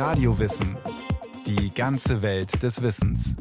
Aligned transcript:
Radiowissen. 0.00 0.78
Die 1.46 1.74
ganze 1.74 2.22
Welt 2.22 2.62
des 2.62 2.80
Wissens. 2.80 3.36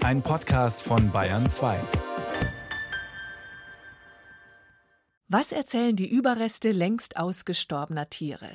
Ein 0.00 0.20
Podcast 0.20 0.82
von 0.82 1.10
Bayern 1.10 1.46
2. 1.46 1.80
Was 5.28 5.52
erzählen 5.52 5.96
die 5.96 6.10
Überreste 6.10 6.72
längst 6.72 7.16
ausgestorbener 7.16 8.10
Tiere? 8.10 8.50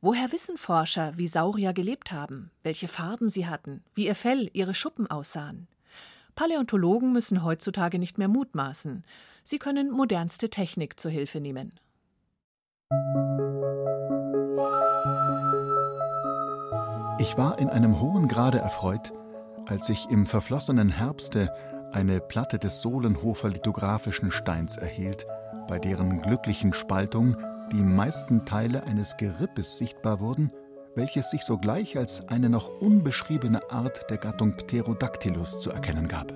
Woher 0.00 0.32
wissen 0.32 0.56
Forscher, 0.56 1.12
wie 1.16 1.28
Saurier 1.28 1.72
gelebt 1.72 2.10
haben, 2.10 2.50
welche 2.64 2.88
Farben 2.88 3.28
sie 3.28 3.46
hatten, 3.46 3.84
wie 3.94 4.06
ihr 4.06 4.16
Fell, 4.16 4.50
ihre 4.52 4.74
Schuppen 4.74 5.08
aussahen? 5.08 5.68
Paläontologen 6.34 7.12
müssen 7.12 7.44
heutzutage 7.44 8.00
nicht 8.00 8.18
mehr 8.18 8.26
mutmaßen. 8.26 9.04
Sie 9.44 9.60
können 9.60 9.92
modernste 9.92 10.50
Technik 10.50 10.98
zur 10.98 11.12
Hilfe 11.12 11.38
nehmen. 11.38 11.78
Ich 17.20 17.36
war 17.36 17.58
in 17.58 17.68
einem 17.68 18.00
hohen 18.00 18.28
Grade 18.28 18.60
erfreut, 18.60 19.12
als 19.66 19.90
ich 19.90 20.08
im 20.08 20.24
verflossenen 20.24 20.88
Herbste 20.88 21.52
eine 21.92 22.18
Platte 22.18 22.58
des 22.58 22.80
Sohlenhofer 22.80 23.50
lithographischen 23.50 24.30
Steins 24.30 24.78
erhielt, 24.78 25.26
bei 25.68 25.78
deren 25.78 26.22
glücklichen 26.22 26.72
Spaltung 26.72 27.36
die 27.72 27.82
meisten 27.82 28.46
Teile 28.46 28.84
eines 28.84 29.18
Gerippes 29.18 29.76
sichtbar 29.76 30.20
wurden, 30.20 30.50
welches 30.94 31.28
sich 31.30 31.42
sogleich 31.42 31.98
als 31.98 32.26
eine 32.26 32.48
noch 32.48 32.80
unbeschriebene 32.80 33.70
Art 33.70 34.08
der 34.08 34.16
Gattung 34.16 34.56
Pterodactylus 34.56 35.60
zu 35.60 35.70
erkennen 35.70 36.08
gab. 36.08 36.32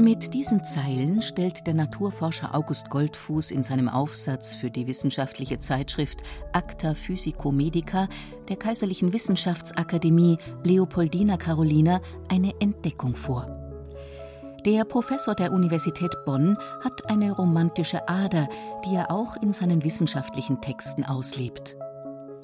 Mit 0.00 0.32
diesen 0.32 0.62
Zeilen 0.62 1.22
stellt 1.22 1.66
der 1.66 1.74
Naturforscher 1.74 2.54
August 2.54 2.88
Goldfuß 2.88 3.50
in 3.50 3.64
seinem 3.64 3.88
Aufsatz 3.88 4.54
für 4.54 4.70
die 4.70 4.86
wissenschaftliche 4.86 5.58
Zeitschrift 5.58 6.20
Acta 6.52 6.94
Physico-Medica 6.94 8.06
der 8.48 8.56
Kaiserlichen 8.56 9.12
Wissenschaftsakademie 9.12 10.38
Leopoldina 10.62 11.36
Carolina 11.36 12.00
eine 12.28 12.52
Entdeckung 12.60 13.16
vor. 13.16 13.48
Der 14.64 14.84
Professor 14.84 15.34
der 15.34 15.50
Universität 15.50 16.14
Bonn 16.24 16.56
hat 16.80 17.10
eine 17.10 17.32
romantische 17.32 18.08
Ader, 18.08 18.48
die 18.84 18.94
er 18.94 19.10
auch 19.10 19.36
in 19.42 19.52
seinen 19.52 19.82
wissenschaftlichen 19.82 20.60
Texten 20.60 21.04
auslebt. 21.04 21.76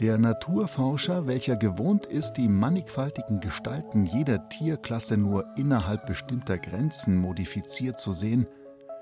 Der 0.00 0.19
Naturforscher, 0.19 1.28
welcher 1.28 1.56
gewohnt 1.56 2.06
ist, 2.06 2.33
die 2.33 2.48
mannigfaltigen 2.48 3.39
Gestalten 3.39 4.06
jeder 4.06 4.48
Tierklasse 4.48 5.17
nur 5.17 5.45
innerhalb 5.56 6.06
bestimmter 6.06 6.59
Grenzen 6.59 7.17
modifiziert 7.17 8.01
zu 8.01 8.12
sehen, 8.12 8.48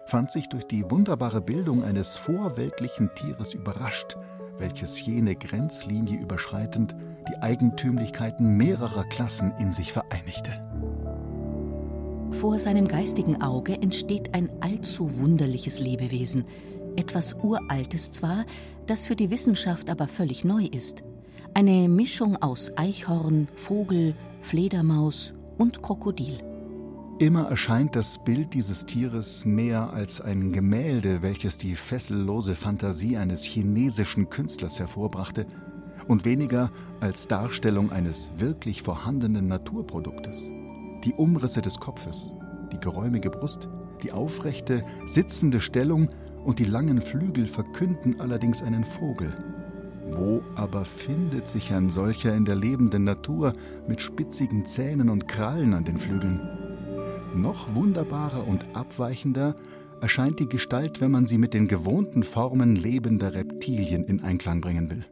fand 0.05 0.31
sich 0.31 0.51
durch 0.51 0.65
die 0.65 0.91
wunderbare 0.91 1.41
Bildung 1.41 1.83
eines 1.83 2.19
vorweltlichen 2.19 3.09
Tieres 3.15 3.55
überrascht, 3.55 4.19
welches 4.59 5.01
jene 5.05 5.35
Grenzlinie 5.35 6.21
überschreitend 6.21 6.95
die 7.31 7.41
Eigentümlichkeiten 7.41 8.59
mehrerer 8.59 9.05
Klassen 9.05 9.55
in 9.59 9.73
sich 9.73 9.93
vereinigte. 9.95 10.61
Vor 12.33 12.59
seinem 12.59 12.87
geistigen 12.87 13.41
Auge 13.41 13.75
entsteht 13.81 14.35
ein 14.35 14.51
allzu 14.61 15.21
wunderliches 15.21 15.79
Lebewesen, 15.81 16.45
etwas 16.97 17.35
Uraltes 17.35 18.11
zwar, 18.11 18.45
das 18.87 19.05
für 19.05 19.17
die 19.17 19.31
Wissenschaft 19.31 19.91
aber 19.91 20.09
völlig 20.09 20.45
neu 20.45 20.65
ist. 20.65 21.03
Eine 21.55 21.89
Mischung 21.89 22.37
aus 22.37 22.77
Eichhorn, 22.77 23.49
Vogel, 23.55 24.15
Fledermaus 24.41 25.35
und 25.59 25.83
Krokodil. 25.83 26.39
Immer 27.19 27.49
erscheint 27.49 27.95
das 27.95 28.19
Bild 28.25 28.55
dieses 28.55 28.87
Tieres 28.87 29.45
mehr 29.45 29.93
als 29.93 30.21
ein 30.21 30.53
Gemälde, 30.53 31.23
welches 31.23 31.59
die 31.59 31.77
fessellose 31.77 32.55
Fantasie 32.55 33.17
eines 33.17 33.45
chinesischen 33.45 34.29
Künstlers 34.29 34.81
hervorbrachte, 34.81 35.47
und 36.09 36.25
weniger 36.25 36.71
als 37.01 37.29
Darstellung 37.29 37.93
eines 37.93 38.31
wirklich 38.39 38.83
vorhandenen 38.83 39.47
Naturproduktes. 39.47 40.49
Die 41.05 41.13
Umrisse 41.15 41.63
des 41.63 41.79
Kopfes, 41.79 42.33
die 42.73 42.81
geräumige 42.81 43.31
Brust, 43.31 43.69
die 44.03 44.13
aufrechte, 44.13 44.85
sitzende 45.07 45.61
Stellung 45.61 46.09
und 46.45 46.59
die 46.59 46.65
langen 46.65 47.01
Flügel 47.01 47.47
verkünden 47.47 48.21
allerdings 48.21 48.63
einen 48.63 48.85
Vogel. 48.85 49.33
Wo 50.11 50.43
aber 50.57 50.85
findet 50.85 51.49
sich 51.49 51.73
ein 51.73 51.89
solcher 51.89 52.35
in 52.35 52.45
der 52.45 52.57
lebenden 52.57 53.05
Natur 53.05 53.53
mit 53.87 54.03
spitzigen 54.03 54.67
Zähnen 54.67 55.09
und 55.09 55.29
Krallen 55.29 55.75
an 55.75 55.85
den 55.85 55.97
Flügeln? 55.97 56.41
Noch 57.35 57.75
wunderbarer 57.75 58.47
und 58.47 58.75
abweichender 58.75 59.57
erscheint 60.03 60.41
die 60.41 60.49
Gestalt, 60.49 61.01
wenn 61.01 61.13
man 61.13 61.27
sie 61.27 61.39
mit 61.39 61.55
den 61.55 61.69
gewohnten 61.69 62.25
Formen 62.25 62.77
lebender 62.77 63.33
Reptilien 63.35 64.05
in 64.05 64.23
Einklang 64.23 64.61
bringen 64.61 64.91
will. 64.91 65.05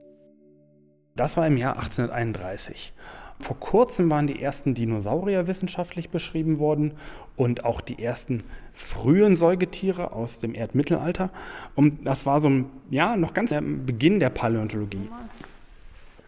Das 1.16 1.36
war 1.36 1.46
im 1.46 1.56
Jahr 1.56 1.76
1831. 1.76 2.92
Vor 3.40 3.58
kurzem 3.58 4.10
waren 4.10 4.26
die 4.26 4.40
ersten 4.40 4.74
Dinosaurier 4.74 5.46
wissenschaftlich 5.46 6.10
beschrieben 6.10 6.58
worden 6.58 6.92
und 7.36 7.64
auch 7.64 7.80
die 7.80 8.02
ersten 8.02 8.44
frühen 8.74 9.34
Säugetiere 9.34 10.12
aus 10.12 10.38
dem 10.38 10.54
Erdmittelalter. 10.54 11.30
Und 11.74 12.06
das 12.06 12.26
war 12.26 12.40
so 12.40 12.50
ja, 12.90 13.16
noch 13.16 13.34
ganz 13.34 13.52
am 13.52 13.86
Beginn 13.86 14.20
der 14.20 14.30
Paläontologie. 14.30 15.08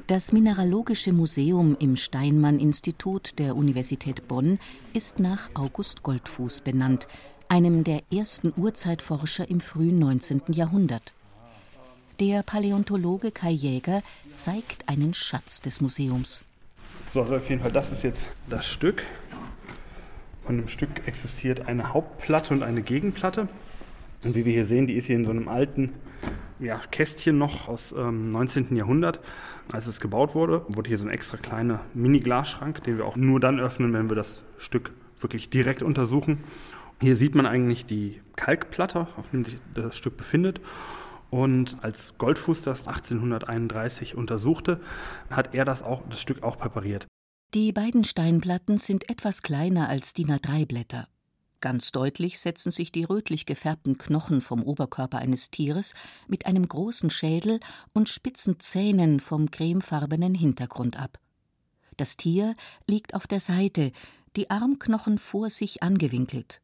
Das 0.07 0.33
Mineralogische 0.33 1.13
Museum 1.13 1.77
im 1.79 1.97
Steinmann-Institut 1.97 3.39
der 3.39 3.57
Universität 3.57 4.27
Bonn 4.27 4.59
ist 4.95 5.21
nach 5.21 5.51
August 5.55 6.03
Goldfuß 6.03 6.63
benannt, 6.63 7.07
einem 7.49 7.85
der 7.85 8.03
ersten 8.13 8.53
Urzeitforscher 8.57 9.49
im 9.49 9.61
frühen 9.61 9.99
19. 9.99 10.43
Jahrhundert. 10.49 11.13
Der 12.19 12.43
Paläontologe 12.43 13.31
Kai 13.31 13.53
Jäger 13.53 14.03
zeigt 14.35 14.89
einen 14.89 15.15
Schatz 15.15 15.61
des 15.61 15.81
Museums. 15.81 16.43
So, 17.13 17.21
also 17.21 17.37
auf 17.37 17.47
jeden 17.51 17.61
Fall, 17.61 17.73
das 17.73 17.93
ist 17.93 18.05
jetzt 18.05 18.27
das 18.49 18.67
Stück. 18.67 19.03
Von 20.47 20.57
dem 20.57 20.69
Stück 20.69 21.07
existiert 21.07 21.69
eine 21.69 21.93
Hauptplatte 21.93 22.55
und 22.55 22.63
eine 22.63 22.81
Gegenplatte. 22.81 23.49
Und 24.25 24.35
wie 24.35 24.47
wir 24.47 24.53
hier 24.55 24.65
sehen, 24.65 24.87
die 24.87 24.95
ist 24.95 25.09
hier 25.09 25.17
in 25.17 25.27
so 25.27 25.31
einem 25.31 25.47
alten 25.47 25.93
ja, 26.59 26.81
Kästchen 26.91 27.37
noch 27.37 27.69
aus 27.69 27.93
ähm, 27.93 28.31
19. 28.31 28.75
Jahrhundert. 28.77 29.21
Als 29.71 29.87
es 29.87 30.01
gebaut 30.01 30.35
wurde, 30.35 30.65
wurde 30.69 30.89
hier 30.89 30.97
so 30.97 31.05
ein 31.05 31.11
extra 31.11 31.37
kleiner 31.37 31.81
Mini-Glasschrank, 31.93 32.83
den 32.85 32.97
wir 32.97 33.05
auch 33.05 33.17
nur 33.17 33.41
dann 33.41 33.61
öffnen, 33.61 33.93
wenn 33.93 34.09
wir 34.09 34.17
das 34.17 34.43
Stück 34.57 34.91
wirklich 35.21 35.51
direkt 35.51 35.83
untersuchen. 35.83 36.39
Hier 37.03 37.17
sieht 37.17 37.35
man 37.35 37.45
eigentlich 37.45 37.85
die 37.85 38.23
Kalkplatte, 38.37 39.01
auf 39.19 39.27
der 39.31 39.45
sich 39.45 39.59
das 39.75 39.99
Stück 39.99 40.17
befindet. 40.17 40.63
Und 41.33 41.79
als 41.81 42.13
Goldfuß 42.19 42.61
das 42.61 42.87
1831 42.87 44.17
untersuchte, 44.17 44.83
hat 45.31 45.55
er 45.55 45.65
das, 45.65 45.83
auch, 45.83 46.03
das 46.11 46.21
Stück 46.21 46.43
auch 46.43 46.59
präpariert. 46.59 47.07
Die 47.55 47.73
beiden 47.73 48.05
Steinplatten 48.05 48.77
sind 48.77 49.09
etwas 49.09 49.41
kleiner 49.41 49.89
als 49.89 50.13
DIN 50.13 50.31
A3-Blätter. 50.31 51.09
Ganz 51.63 51.91
deutlich 51.91 52.39
setzen 52.39 52.71
sich 52.71 52.93
die 52.93 53.05
rötlich 53.05 53.47
gefärbten 53.47 53.97
Knochen 53.97 54.43
vom 54.43 54.63
Oberkörper 54.63 55.21
eines 55.21 55.51
Tieres 55.51 55.95
mit 56.29 56.45
einem 56.45 56.69
großen 56.69 57.09
Schädel 57.09 57.61
und 57.95 58.11
spitzen 58.11 58.61
Zähnen 58.61 59.19
vom 59.19 59.51
cremefarbenen 59.51 60.35
Hintergrund 60.35 60.99
ab. 61.01 61.19
Das 61.97 62.19
Tier 62.19 62.57
liegt 62.87 63.15
auf 63.15 63.27
der 63.27 63.41
Seite, 63.41 63.93
die 64.37 64.51
Armknochen 64.51 65.17
vor 65.19 65.49
sich 65.49 65.83
angewinkelt. 65.83 66.61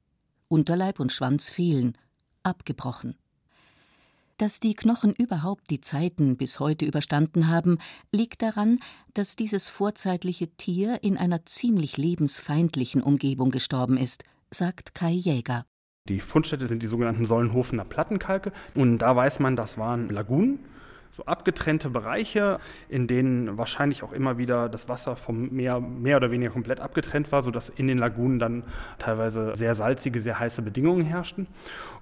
Unterleib 0.48 1.00
und 1.00 1.10
Schwanz 1.10 1.48
fehlen, 1.48 1.96
abgebrochen. 2.42 3.16
Dass 4.38 4.60
die 4.60 4.74
Knochen 4.74 5.14
überhaupt 5.18 5.68
die 5.68 5.80
Zeiten 5.80 6.36
bis 6.36 6.60
heute 6.60 6.84
überstanden 6.84 7.48
haben, 7.48 7.78
liegt 8.12 8.40
daran, 8.40 8.78
dass 9.12 9.34
dieses 9.34 9.68
vorzeitliche 9.68 10.46
Tier 10.56 11.02
in 11.02 11.16
einer 11.16 11.44
ziemlich 11.44 11.96
lebensfeindlichen 11.96 13.02
Umgebung 13.02 13.50
gestorben 13.50 13.96
ist, 13.96 14.22
sagt 14.52 14.94
Kai 14.94 15.10
Jäger. 15.10 15.66
Die 16.08 16.20
Fundstätte 16.20 16.68
sind 16.68 16.84
die 16.84 16.86
sogenannten 16.86 17.24
Sollenhofener 17.24 17.84
Plattenkalke 17.84 18.52
und 18.76 18.98
da 18.98 19.16
weiß 19.16 19.40
man, 19.40 19.56
das 19.56 19.76
waren 19.76 20.08
Lagunen 20.08 20.60
so 21.18 21.24
abgetrennte 21.26 21.90
Bereiche, 21.90 22.60
in 22.88 23.08
denen 23.08 23.58
wahrscheinlich 23.58 24.04
auch 24.04 24.12
immer 24.12 24.38
wieder 24.38 24.68
das 24.68 24.88
Wasser 24.88 25.16
vom 25.16 25.50
Meer 25.50 25.80
mehr 25.80 26.16
oder 26.16 26.30
weniger 26.30 26.52
komplett 26.52 26.78
abgetrennt 26.78 27.32
war, 27.32 27.42
sodass 27.42 27.70
in 27.70 27.88
den 27.88 27.98
Lagunen 27.98 28.38
dann 28.38 28.62
teilweise 29.00 29.56
sehr 29.56 29.74
salzige, 29.74 30.20
sehr 30.20 30.38
heiße 30.38 30.62
Bedingungen 30.62 31.04
herrschten. 31.04 31.48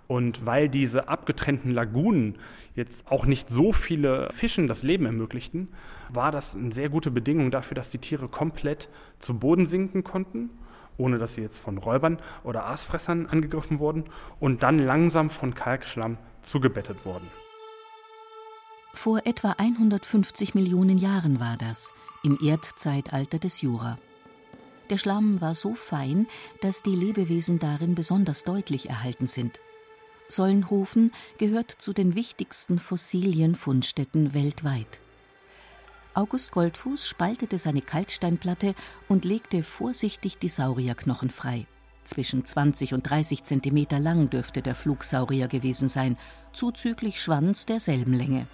Und 0.06 0.44
weil 0.44 0.69
diese 0.69 1.08
abgetrennten 1.08 1.70
Lagunen 1.70 2.35
jetzt 2.75 3.11
auch 3.11 3.25
nicht 3.25 3.49
so 3.49 3.73
viele 3.73 4.29
Fischen 4.32 4.69
das 4.69 4.82
Leben 4.82 5.06
ermöglichten, 5.06 5.69
war 6.11 6.31
das 6.31 6.55
eine 6.55 6.73
sehr 6.73 6.91
gute 6.91 7.11
Bedingung 7.11 7.50
dafür, 7.50 7.75
dass 7.75 7.91
die 7.91 7.99
Tiere 7.99 8.29
komplett 8.29 8.91
zu 9.19 9.38
Boden 9.38 9.64
sinken 9.64 10.05
konnten 10.05 10.50
ohne 10.99 11.19
dass 11.19 11.35
sie 11.35 11.43
jetzt 11.43 11.58
von 11.58 11.76
Räubern 11.76 12.19
oder 12.43 12.64
Aasfressern 12.64 13.26
angegriffen 13.26 13.81
wurden 13.81 14.05
und 14.41 14.62
dann 14.62 14.79
langsam 14.79 15.29
von 15.29 15.55
Kalkschlamm 15.55 16.17
zugebettet 16.41 17.05
wurden. 17.05 17.26
Vor 18.96 19.20
etwa 19.26 19.52
150 19.52 20.54
Millionen 20.54 20.96
Jahren 20.96 21.38
war 21.38 21.58
das, 21.58 21.93
im 22.25 22.38
Erdzeitalter 22.43 23.38
des 23.38 23.60
Jura. 23.60 23.98
Der 24.88 24.96
Schlamm 24.96 25.43
war 25.43 25.54
so 25.54 25.75
fein, 25.75 26.26
dass 26.62 26.82
die 26.82 26.96
Lebewesen 26.96 27.58
darin 27.58 27.94
besonders 27.94 28.43
deutlich 28.43 28.88
erhalten 28.88 29.26
sind. 29.26 29.60
Sollenhofen 30.28 31.12
gehört 31.37 31.70
zu 31.70 31.93
den 31.93 32.14
wichtigsten 32.14 32.78
Fossilien-Fundstätten 32.78 34.32
weltweit. 34.32 35.02
August 36.14 36.50
Goldfuß 36.52 37.06
spaltete 37.06 37.58
seine 37.58 37.82
Kalksteinplatte 37.82 38.75
und 39.08 39.26
legte 39.26 39.62
vorsichtig 39.62 40.38
die 40.38 40.48
Saurierknochen 40.48 41.28
frei. 41.28 41.66
Zwischen 42.04 42.46
20 42.46 42.94
und 42.94 43.02
30 43.02 43.44
Zentimeter 43.44 43.98
lang 43.98 44.31
dürfte 44.31 44.62
der 44.62 44.75
Flugsaurier 44.75 45.48
gewesen 45.48 45.88
sein, 45.88 46.16
zuzüglich 46.54 47.20
Schwanz 47.20 47.66
derselben 47.66 48.14
Länge. 48.14 48.48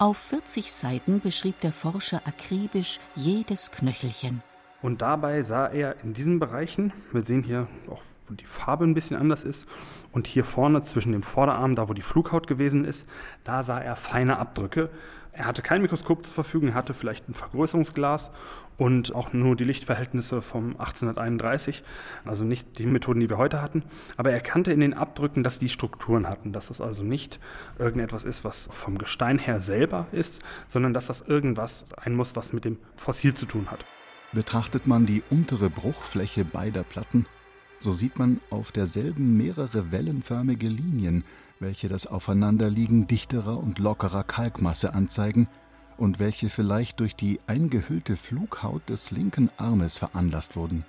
Auf 0.00 0.16
40 0.16 0.72
Seiten 0.72 1.20
beschrieb 1.20 1.60
der 1.60 1.72
Forscher 1.72 2.22
akribisch 2.24 3.00
jedes 3.16 3.70
Knöchelchen. 3.70 4.42
Und 4.80 5.02
dabei 5.02 5.42
sah 5.42 5.66
er 5.66 6.02
in 6.02 6.14
diesen 6.14 6.38
Bereichen, 6.38 6.94
wir 7.12 7.22
sehen 7.22 7.42
hier 7.42 7.68
auch, 7.86 8.00
wo 8.26 8.32
die 8.32 8.46
Farbe 8.46 8.86
ein 8.86 8.94
bisschen 8.94 9.18
anders 9.18 9.42
ist, 9.42 9.66
und 10.12 10.26
hier 10.26 10.46
vorne 10.46 10.80
zwischen 10.80 11.12
dem 11.12 11.22
Vorderarm, 11.22 11.74
da 11.74 11.90
wo 11.90 11.92
die 11.92 12.00
Flughaut 12.00 12.46
gewesen 12.46 12.86
ist, 12.86 13.06
da 13.44 13.62
sah 13.62 13.78
er 13.78 13.94
feine 13.94 14.38
Abdrücke. 14.38 14.88
Er 15.40 15.46
hatte 15.46 15.62
kein 15.62 15.80
Mikroskop 15.80 16.26
zur 16.26 16.34
Verfügung, 16.34 16.68
er 16.68 16.74
hatte 16.74 16.92
vielleicht 16.92 17.26
ein 17.26 17.32
Vergrößerungsglas 17.32 18.30
und 18.76 19.14
auch 19.14 19.32
nur 19.32 19.56
die 19.56 19.64
Lichtverhältnisse 19.64 20.42
vom 20.42 20.72
1831, 20.72 21.82
also 22.26 22.44
nicht 22.44 22.78
die 22.78 22.84
Methoden, 22.84 23.20
die 23.20 23.30
wir 23.30 23.38
heute 23.38 23.62
hatten. 23.62 23.82
Aber 24.18 24.28
er 24.28 24.36
erkannte 24.36 24.70
in 24.70 24.80
den 24.80 24.92
Abdrücken, 24.92 25.42
dass 25.42 25.58
die 25.58 25.70
Strukturen 25.70 26.28
hatten, 26.28 26.52
dass 26.52 26.68
es 26.68 26.82
also 26.82 27.04
nicht 27.04 27.40
irgendetwas 27.78 28.24
ist, 28.24 28.44
was 28.44 28.68
vom 28.70 28.98
Gestein 28.98 29.38
her 29.38 29.62
selber 29.62 30.08
ist, 30.12 30.42
sondern 30.68 30.92
dass 30.92 31.06
das 31.06 31.22
irgendwas 31.22 31.86
sein 32.04 32.14
muss, 32.14 32.36
was 32.36 32.52
mit 32.52 32.66
dem 32.66 32.76
Fossil 32.96 33.32
zu 33.32 33.46
tun 33.46 33.70
hat. 33.70 33.86
Betrachtet 34.34 34.86
man 34.86 35.06
die 35.06 35.22
untere 35.30 35.70
Bruchfläche 35.70 36.44
beider 36.44 36.82
Platten, 36.82 37.24
so 37.78 37.92
sieht 37.92 38.18
man 38.18 38.40
auf 38.50 38.72
derselben 38.72 39.38
mehrere 39.38 39.90
wellenförmige 39.90 40.68
Linien, 40.68 41.24
welche 41.60 41.88
das 41.88 42.06
Aufeinanderliegen 42.06 43.06
dichterer 43.06 43.58
und 43.58 43.78
lockerer 43.78 44.24
Kalkmasse 44.24 44.94
anzeigen 44.94 45.46
und 45.98 46.18
welche 46.18 46.48
vielleicht 46.48 47.00
durch 47.00 47.14
die 47.14 47.38
eingehüllte 47.46 48.16
Flughaut 48.16 48.88
des 48.88 49.10
linken 49.10 49.50
Armes 49.58 49.98
veranlasst 49.98 50.56
wurden. 50.56 50.86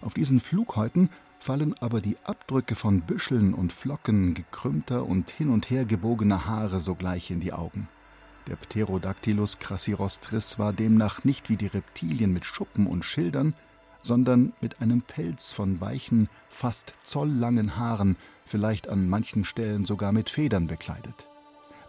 Auf 0.00 0.14
diesen 0.14 0.38
Flughäuten 0.38 1.10
fallen 1.40 1.74
aber 1.80 2.00
die 2.00 2.16
Abdrücke 2.22 2.76
von 2.76 3.00
Büscheln 3.00 3.52
und 3.52 3.72
Flocken 3.72 4.34
gekrümmter 4.34 5.04
und 5.04 5.30
hin 5.30 5.50
und 5.50 5.70
her 5.70 5.84
gebogener 5.84 6.46
Haare 6.46 6.78
sogleich 6.78 7.32
in 7.32 7.40
die 7.40 7.52
Augen. 7.52 7.88
Der 8.46 8.54
Pterodactylus 8.54 9.58
crassirostris 9.58 10.56
war 10.56 10.72
demnach 10.72 11.24
nicht 11.24 11.50
wie 11.50 11.56
die 11.56 11.66
Reptilien 11.66 12.32
mit 12.32 12.44
Schuppen 12.44 12.86
und 12.86 13.04
Schildern, 13.04 13.54
sondern 14.06 14.52
mit 14.60 14.80
einem 14.80 15.02
Pelz 15.02 15.52
von 15.52 15.80
weichen, 15.80 16.28
fast 16.48 16.94
zolllangen 17.02 17.76
Haaren, 17.76 18.16
vielleicht 18.46 18.88
an 18.88 19.08
manchen 19.08 19.44
Stellen 19.44 19.84
sogar 19.84 20.12
mit 20.12 20.30
Federn 20.30 20.68
bekleidet. 20.68 21.28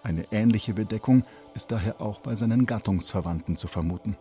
Eine 0.04 0.26
ähnliche 0.32 0.74
Bedeckung 0.74 1.24
ist 1.54 1.72
daher 1.72 2.02
auch 2.02 2.20
bei 2.20 2.36
seinen 2.36 2.66
Gattungsverwandten 2.66 3.56
zu 3.56 3.68
vermuten. 3.68 4.18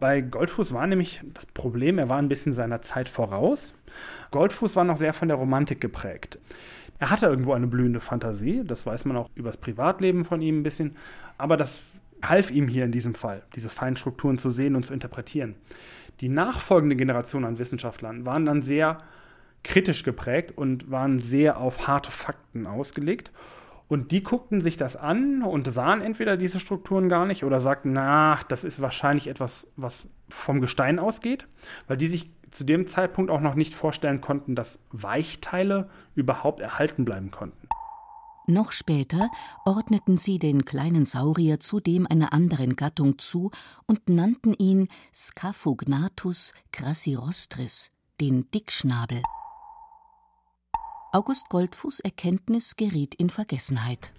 Bei 0.00 0.20
Goldfuß 0.20 0.72
war 0.72 0.86
nämlich 0.86 1.20
das 1.32 1.46
Problem, 1.46 1.98
er 1.98 2.08
war 2.08 2.18
ein 2.18 2.28
bisschen 2.28 2.52
seiner 2.52 2.82
Zeit 2.82 3.08
voraus. 3.08 3.72
Goldfuß 4.32 4.74
war 4.74 4.82
noch 4.84 4.96
sehr 4.96 5.14
von 5.14 5.28
der 5.28 5.36
Romantik 5.36 5.80
geprägt. 5.80 6.38
Er 6.98 7.10
hatte 7.10 7.26
irgendwo 7.26 7.52
eine 7.52 7.66
blühende 7.66 8.00
Fantasie, 8.00 8.62
das 8.64 8.84
weiß 8.84 9.04
man 9.04 9.16
auch 9.16 9.28
übers 9.34 9.56
Privatleben 9.56 10.24
von 10.24 10.42
ihm 10.42 10.60
ein 10.60 10.62
bisschen, 10.62 10.96
aber 11.38 11.56
das 11.56 11.84
half 12.22 12.50
ihm 12.50 12.68
hier 12.68 12.84
in 12.84 12.92
diesem 12.92 13.14
Fall, 13.14 13.42
diese 13.54 13.68
feinen 13.68 13.96
Strukturen 13.96 14.38
zu 14.38 14.50
sehen 14.50 14.76
und 14.76 14.84
zu 14.84 14.92
interpretieren. 14.92 15.56
Die 16.22 16.28
nachfolgende 16.28 16.94
Generation 16.94 17.44
an 17.44 17.58
Wissenschaftlern 17.58 18.24
waren 18.24 18.46
dann 18.46 18.62
sehr 18.62 18.98
kritisch 19.64 20.04
geprägt 20.04 20.56
und 20.56 20.88
waren 20.88 21.18
sehr 21.18 21.58
auf 21.58 21.88
harte 21.88 22.12
Fakten 22.12 22.66
ausgelegt. 22.66 23.32
Und 23.88 24.12
die 24.12 24.22
guckten 24.22 24.60
sich 24.60 24.76
das 24.76 24.96
an 24.96 25.42
und 25.42 25.70
sahen 25.70 26.00
entweder 26.00 26.36
diese 26.36 26.60
Strukturen 26.60 27.08
gar 27.08 27.26
nicht 27.26 27.44
oder 27.44 27.60
sagten, 27.60 27.92
na, 27.92 28.38
das 28.48 28.62
ist 28.62 28.80
wahrscheinlich 28.80 29.26
etwas, 29.26 29.66
was 29.76 30.08
vom 30.28 30.60
Gestein 30.60 31.00
ausgeht, 31.00 31.46
weil 31.88 31.96
die 31.96 32.06
sich 32.06 32.30
zu 32.52 32.64
dem 32.64 32.86
Zeitpunkt 32.86 33.30
auch 33.30 33.40
noch 33.40 33.56
nicht 33.56 33.74
vorstellen 33.74 34.20
konnten, 34.20 34.54
dass 34.54 34.78
Weichteile 34.92 35.90
überhaupt 36.14 36.60
erhalten 36.60 37.04
bleiben 37.04 37.32
konnten. 37.32 37.68
Noch 38.46 38.72
später 38.72 39.30
ordneten 39.64 40.18
sie 40.18 40.38
den 40.38 40.64
kleinen 40.64 41.06
Saurier 41.06 41.60
zudem 41.60 42.06
einer 42.06 42.32
anderen 42.32 42.74
Gattung 42.74 43.18
zu 43.18 43.50
und 43.86 44.08
nannten 44.08 44.52
ihn 44.54 44.88
Scaphognathus 45.14 46.52
crassirostris, 46.72 47.92
den 48.20 48.50
Dickschnabel. 48.50 49.22
August 51.12 51.50
Goldfuß 51.50 52.00
Erkenntnis 52.00 52.74
geriet 52.76 53.14
in 53.14 53.30
Vergessenheit. 53.30 54.12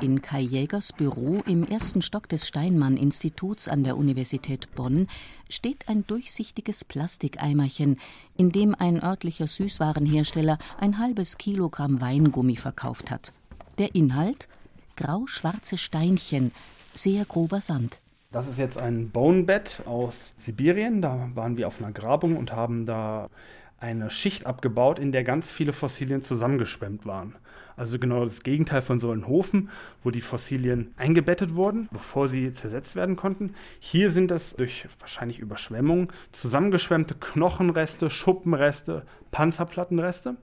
In 0.00 0.22
Kai 0.22 0.42
Jägers 0.42 0.92
Büro 0.92 1.42
im 1.46 1.64
ersten 1.64 2.02
Stock 2.02 2.28
des 2.28 2.46
Steinmann-Instituts 2.46 3.66
an 3.66 3.82
der 3.82 3.96
Universität 3.96 4.72
Bonn 4.76 5.08
steht 5.50 5.88
ein 5.88 6.06
durchsichtiges 6.06 6.84
Plastikeimerchen, 6.84 7.96
in 8.36 8.52
dem 8.52 8.76
ein 8.76 9.02
örtlicher 9.02 9.48
Süßwarenhersteller 9.48 10.58
ein 10.78 10.98
halbes 10.98 11.36
Kilogramm 11.36 12.00
Weingummi 12.00 12.54
verkauft 12.54 13.10
hat. 13.10 13.32
Der 13.78 13.96
Inhalt? 13.96 14.48
Grau-schwarze 14.96 15.76
Steinchen, 15.76 16.52
sehr 16.94 17.24
grober 17.24 17.60
Sand. 17.60 17.98
Das 18.30 18.46
ist 18.46 18.58
jetzt 18.58 18.78
ein 18.78 19.10
Bonebed 19.10 19.82
aus 19.84 20.32
Sibirien. 20.36 21.02
Da 21.02 21.30
waren 21.34 21.56
wir 21.56 21.66
auf 21.66 21.80
einer 21.80 21.92
Grabung 21.92 22.36
und 22.36 22.52
haben 22.52 22.86
da 22.86 23.28
eine 23.80 24.10
Schicht 24.10 24.46
abgebaut, 24.46 24.98
in 24.98 25.12
der 25.12 25.24
ganz 25.24 25.50
viele 25.50 25.72
Fossilien 25.72 26.20
zusammengeschwemmt 26.20 27.06
waren. 27.06 27.36
Also 27.76 28.00
genau 28.00 28.24
das 28.24 28.42
Gegenteil 28.42 28.82
von 28.82 28.98
Sollenhofen, 28.98 29.70
wo 30.02 30.10
die 30.10 30.20
Fossilien 30.20 30.92
eingebettet 30.96 31.54
wurden, 31.54 31.88
bevor 31.92 32.26
sie 32.26 32.52
zersetzt 32.52 32.96
werden 32.96 33.14
konnten. 33.14 33.54
Hier 33.78 34.10
sind 34.10 34.32
das 34.32 34.56
durch 34.56 34.88
wahrscheinlich 34.98 35.38
Überschwemmung 35.38 36.12
zusammengeschwemmte 36.32 37.14
Knochenreste, 37.14 38.10
Schuppenreste, 38.10 39.06
Panzerplattenreste. 39.30 40.36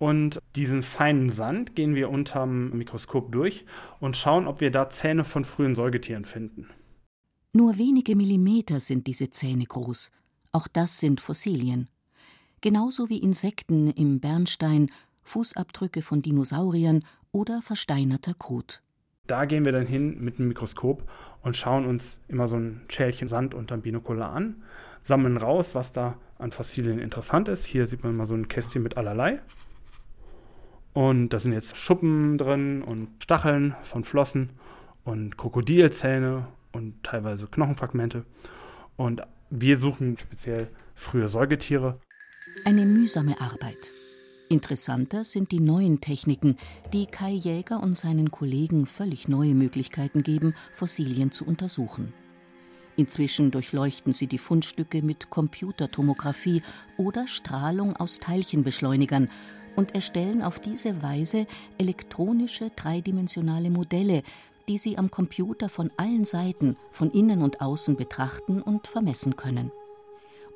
Und 0.00 0.40
diesen 0.56 0.82
feinen 0.82 1.30
Sand 1.30 1.76
gehen 1.76 1.94
wir 1.94 2.10
unterm 2.10 2.70
Mikroskop 2.70 3.30
durch 3.30 3.64
und 4.00 4.16
schauen, 4.16 4.48
ob 4.48 4.60
wir 4.60 4.72
da 4.72 4.90
Zähne 4.90 5.22
von 5.22 5.44
frühen 5.44 5.76
Säugetieren 5.76 6.24
finden. 6.24 6.68
Nur 7.52 7.78
wenige 7.78 8.16
Millimeter 8.16 8.80
sind 8.80 9.06
diese 9.06 9.30
Zähne 9.30 9.66
groß. 9.66 10.10
Auch 10.50 10.66
das 10.66 10.98
sind 10.98 11.20
Fossilien 11.20 11.88
genauso 12.62 13.10
wie 13.10 13.18
Insekten 13.18 13.90
im 13.90 14.20
Bernstein, 14.20 14.90
Fußabdrücke 15.24 16.00
von 16.00 16.22
Dinosauriern 16.22 17.04
oder 17.30 17.60
versteinerter 17.60 18.32
Kot. 18.34 18.82
Da 19.26 19.44
gehen 19.44 19.64
wir 19.64 19.72
dann 19.72 19.86
hin 19.86 20.18
mit 20.20 20.38
dem 20.38 20.48
Mikroskop 20.48 21.08
und 21.42 21.56
schauen 21.56 21.86
uns 21.86 22.18
immer 22.28 22.48
so 22.48 22.56
ein 22.56 22.82
Schälchen 22.88 23.28
Sand 23.28 23.54
unterm 23.54 23.82
Binokular 23.82 24.32
an, 24.32 24.62
sammeln 25.02 25.36
raus, 25.36 25.74
was 25.74 25.92
da 25.92 26.16
an 26.38 26.52
Fossilien 26.52 26.98
interessant 26.98 27.48
ist. 27.48 27.64
Hier 27.64 27.86
sieht 27.86 28.02
man 28.02 28.16
mal 28.16 28.26
so 28.26 28.34
ein 28.34 28.48
Kästchen 28.48 28.82
mit 28.82 28.96
allerlei. 28.96 29.40
Und 30.92 31.30
da 31.30 31.38
sind 31.38 31.52
jetzt 31.52 31.76
Schuppen 31.76 32.36
drin 32.36 32.82
und 32.82 33.08
Stacheln 33.22 33.74
von 33.82 34.04
Flossen 34.04 34.50
und 35.04 35.38
Krokodilzähne 35.38 36.48
und 36.72 37.02
teilweise 37.02 37.46
Knochenfragmente. 37.46 38.24
Und 38.96 39.22
wir 39.50 39.78
suchen 39.78 40.18
speziell 40.18 40.68
frühe 40.94 41.28
Säugetiere 41.28 41.98
eine 42.64 42.86
mühsame 42.86 43.40
Arbeit. 43.40 43.90
Interessanter 44.48 45.24
sind 45.24 45.50
die 45.50 45.60
neuen 45.60 46.00
Techniken, 46.00 46.56
die 46.92 47.06
Kai 47.06 47.32
Jäger 47.32 47.82
und 47.82 47.96
seinen 47.96 48.30
Kollegen 48.30 48.86
völlig 48.86 49.26
neue 49.26 49.54
Möglichkeiten 49.54 50.22
geben, 50.22 50.54
Fossilien 50.72 51.32
zu 51.32 51.46
untersuchen. 51.46 52.12
Inzwischen 52.96 53.50
durchleuchten 53.50 54.12
sie 54.12 54.26
die 54.26 54.38
Fundstücke 54.38 55.02
mit 55.02 55.30
Computertomographie 55.30 56.62
oder 56.98 57.26
Strahlung 57.26 57.96
aus 57.96 58.18
Teilchenbeschleunigern 58.18 59.30
und 59.74 59.94
erstellen 59.94 60.42
auf 60.42 60.60
diese 60.60 61.02
Weise 61.02 61.46
elektronische 61.78 62.70
dreidimensionale 62.76 63.70
Modelle, 63.70 64.22
die 64.68 64.76
sie 64.76 64.98
am 64.98 65.10
Computer 65.10 65.70
von 65.70 65.90
allen 65.96 66.26
Seiten, 66.26 66.76
von 66.90 67.10
innen 67.10 67.40
und 67.40 67.62
außen 67.62 67.96
betrachten 67.96 68.60
und 68.60 68.86
vermessen 68.86 69.36
können 69.36 69.72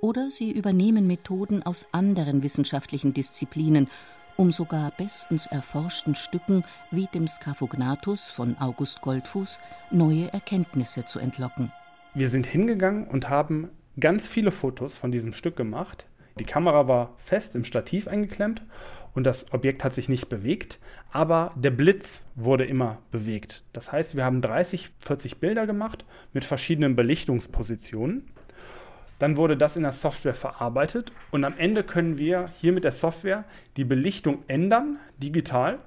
oder 0.01 0.31
sie 0.31 0.53
übernehmen 0.53 1.07
Methoden 1.07 1.63
aus 1.63 1.87
anderen 1.93 2.43
wissenschaftlichen 2.43 3.15
Disziplinen, 3.15 3.89
um 4.37 4.51
sogar 4.51 4.93
bestens 4.97 5.47
erforschten 5.47 6.15
Stücken 6.15 6.65
wie 6.91 7.07
dem 7.15 7.27
Scaphognathus 7.27 8.31
von 8.31 8.57
August 8.59 9.01
Goldfuß 9.01 9.61
neue 9.91 10.33
Erkenntnisse 10.33 11.07
zu 11.07 11.19
entlocken. 11.19 11.73
Wir 12.15 12.31
sind 12.31 12.47
hingegangen 12.47 13.07
und 13.07 13.29
haben 13.29 13.71
ganz 13.99 14.29
viele 14.29 14.53
Fotos 14.53 14.97
von 14.97 15.11
diesem 15.11 15.33
Stück 15.33 15.57
gemacht. 15.57 16.07
Die 16.39 16.45
Kamera 16.45 16.87
war 16.87 17.15
fest 17.19 17.57
im 17.57 17.65
Stativ 17.65 18.09
eingeklemmt 18.09 18.63
und 19.15 19.25
das 19.25 19.51
Objekt 19.53 19.83
hat 19.83 19.95
sich 19.95 20.11
nicht 20.11 20.29
bewegt, 20.29 20.79
aber 21.11 21.53
der 21.57 21.71
Blitz 21.71 22.23
wurde 22.35 22.67
immer 22.67 22.99
bewegt. 23.11 23.65
Das 23.73 23.91
heißt, 23.91 24.17
wir 24.17 24.25
haben 24.25 24.43
30, 24.43 24.91
40 25.01 25.39
Bilder 25.39 25.67
gemacht 25.67 26.05
mit 26.35 26.45
verschiedenen 26.45 26.97
Belichtungspositionen 26.97 28.29
dann 29.19 29.37
wurde 29.37 29.57
das 29.57 29.77
in 29.77 29.83
der 29.83 29.93
Software 29.93 30.35
verarbeitet 30.35 31.13
und 31.31 31.45
am 31.45 31.57
Ende 31.57 31.83
können 31.83 32.19
wir 32.19 32.51
hier 32.61 32.73
mit 32.73 32.85
der 32.85 32.93
Software 32.93 33.45
die 33.77 33.85
Belichtung 33.85 34.43
ändern, 34.47 34.99
digital, 35.19 35.79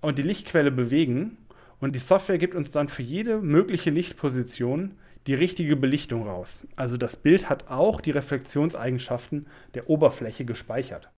und 0.00 0.18
die 0.18 0.22
Lichtquelle 0.22 0.70
bewegen 0.70 1.36
Und 1.82 1.94
die 1.94 1.98
Software 1.98 2.36
gibt 2.36 2.54
uns 2.54 2.72
dann 2.72 2.88
für 2.88 3.02
jede 3.02 3.40
mögliche 3.40 3.88
Lichtposition 3.88 4.96
die 5.26 5.34
richtige 5.34 5.76
Belichtung 5.76 6.28
raus. 6.28 6.66
Also 6.76 6.96
das 6.98 7.16
Bild 7.16 7.48
hat 7.48 7.68
auch 7.68 8.02
die 8.02 8.10
Reflexionseigenschaften 8.10 9.46
der 9.74 9.88
Oberfläche 9.88 10.44
gespeichert. 10.44 11.10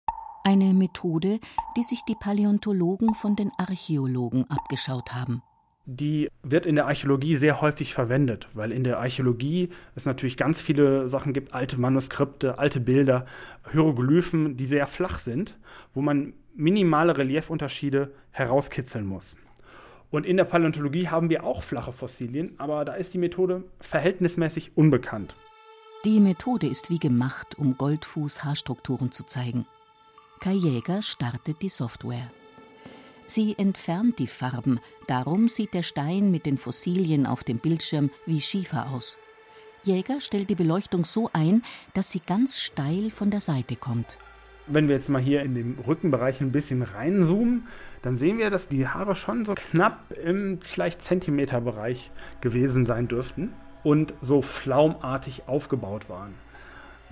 Eine 0.44 0.72
Methode, 0.72 1.40
die 1.76 1.82
sich 1.82 2.00
die 2.08 2.14
Paläontologen 2.14 3.14
von 3.14 3.34
den 3.34 3.50
Archäologen 3.58 4.44
abgeschaut 4.50 5.14
haben. 5.14 5.42
Die 5.84 6.28
wird 6.44 6.64
in 6.64 6.76
der 6.76 6.86
Archäologie 6.86 7.36
sehr 7.36 7.60
häufig 7.60 7.92
verwendet, 7.92 8.46
weil 8.54 8.70
in 8.70 8.84
der 8.84 9.00
Archäologie 9.00 9.70
es 9.96 10.06
natürlich 10.06 10.36
ganz 10.36 10.60
viele 10.60 11.08
Sachen 11.08 11.32
gibt, 11.32 11.54
alte 11.54 11.80
Manuskripte, 11.80 12.58
alte 12.58 12.78
Bilder, 12.78 13.26
Hieroglyphen, 13.72 14.56
die 14.56 14.66
sehr 14.66 14.86
flach 14.86 15.18
sind, 15.18 15.58
wo 15.92 16.00
man 16.00 16.34
minimale 16.54 17.18
Reliefunterschiede 17.18 18.12
herauskitzeln 18.30 19.06
muss. 19.06 19.34
Und 20.10 20.26
in 20.26 20.36
der 20.36 20.44
Paläontologie 20.44 21.08
haben 21.08 21.30
wir 21.30 21.42
auch 21.42 21.62
flache 21.62 21.92
Fossilien, 21.92 22.54
aber 22.58 22.84
da 22.84 22.94
ist 22.94 23.14
die 23.14 23.18
Methode 23.18 23.64
verhältnismäßig 23.80 24.76
unbekannt. 24.76 25.34
Die 26.04 26.20
Methode 26.20 26.66
ist 26.66 26.90
wie 26.90 26.98
gemacht, 26.98 27.58
um 27.58 27.76
Goldfuß-Haarstrukturen 27.78 29.10
zu 29.10 29.24
zeigen. 29.24 29.66
Kai 30.40 30.52
Jäger 30.52 31.00
startet 31.00 31.62
die 31.62 31.68
Software. 31.68 32.30
Sie 33.26 33.54
entfernt 33.58 34.18
die 34.18 34.26
Farben, 34.26 34.80
darum 35.06 35.48
sieht 35.48 35.74
der 35.74 35.82
Stein 35.82 36.30
mit 36.30 36.46
den 36.46 36.58
Fossilien 36.58 37.26
auf 37.26 37.44
dem 37.44 37.58
Bildschirm 37.58 38.10
wie 38.26 38.40
Schiefer 38.40 38.90
aus. 38.90 39.18
Jäger 39.84 40.20
stellt 40.20 40.50
die 40.50 40.54
Beleuchtung 40.54 41.04
so 41.04 41.30
ein, 41.32 41.62
dass 41.94 42.10
sie 42.10 42.20
ganz 42.20 42.58
steil 42.58 43.10
von 43.10 43.30
der 43.30 43.40
Seite 43.40 43.76
kommt. 43.76 44.18
Wenn 44.68 44.86
wir 44.86 44.94
jetzt 44.94 45.08
mal 45.08 45.20
hier 45.20 45.42
in 45.42 45.54
dem 45.54 45.78
Rückenbereich 45.80 46.40
ein 46.40 46.52
bisschen 46.52 46.82
reinzoomen, 46.82 47.66
dann 48.00 48.14
sehen 48.14 48.38
wir, 48.38 48.48
dass 48.50 48.68
die 48.68 48.86
Haare 48.86 49.16
schon 49.16 49.44
so 49.44 49.54
knapp 49.54 50.12
im 50.24 50.60
vielleicht 50.62 51.02
Zentimeterbereich 51.02 52.12
gewesen 52.40 52.86
sein 52.86 53.08
dürften 53.08 53.52
und 53.82 54.14
so 54.20 54.40
flaumartig 54.40 55.48
aufgebaut 55.48 56.08
waren. 56.08 56.34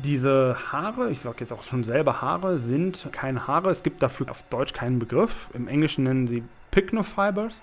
Diese 0.04 0.56
Haare, 0.72 1.10
ich 1.10 1.20
sage 1.20 1.36
jetzt 1.40 1.52
auch 1.52 1.62
schon 1.62 1.84
selber 1.84 2.22
Haare, 2.22 2.58
sind 2.58 3.08
keine 3.12 3.46
Haare. 3.46 3.70
Es 3.70 3.82
gibt 3.82 4.02
dafür 4.02 4.30
auf 4.30 4.42
Deutsch 4.44 4.72
keinen 4.72 4.98
Begriff. 4.98 5.50
Im 5.52 5.68
Englischen 5.68 6.04
nennen 6.04 6.26
sie 6.26 6.42
Pycnofibers. 6.70 7.62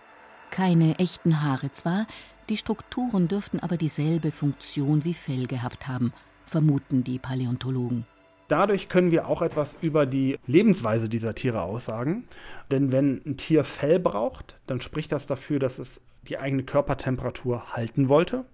Keine 0.52 1.00
echten 1.00 1.42
Haare 1.42 1.72
zwar, 1.72 2.06
die 2.50 2.58
Strukturen 2.58 3.28
dürften 3.28 3.60
aber 3.60 3.76
dieselbe 3.76 4.32
Funktion 4.32 5.04
wie 5.04 5.16
Fell 5.16 5.48
gehabt 5.48 5.88
haben, 5.88 6.14
vermuten 6.46 7.04
die 7.04 7.18
Paläontologen. 7.18 8.06
Dadurch 8.48 8.88
können 8.88 9.12
wir 9.12 9.28
auch 9.28 9.42
etwas 9.42 9.78
über 9.82 10.06
die 10.06 10.38
Lebensweise 10.46 11.10
dieser 11.10 11.34
Tiere 11.34 11.64
aussagen. 11.64 12.26
Denn 12.72 12.92
wenn 12.92 13.22
ein 13.26 13.38
Tier 13.38 13.64
Fell 13.64 14.00
braucht, 14.00 14.56
dann 14.68 14.80
spricht 14.80 15.12
das 15.12 15.26
dafür, 15.26 15.60
dass 15.60 15.80
es 15.80 16.02
die 16.28 16.38
eigene 16.38 16.64
Körpertemperatur 16.64 17.74
halten 17.74 18.10
wollte. 18.10 18.46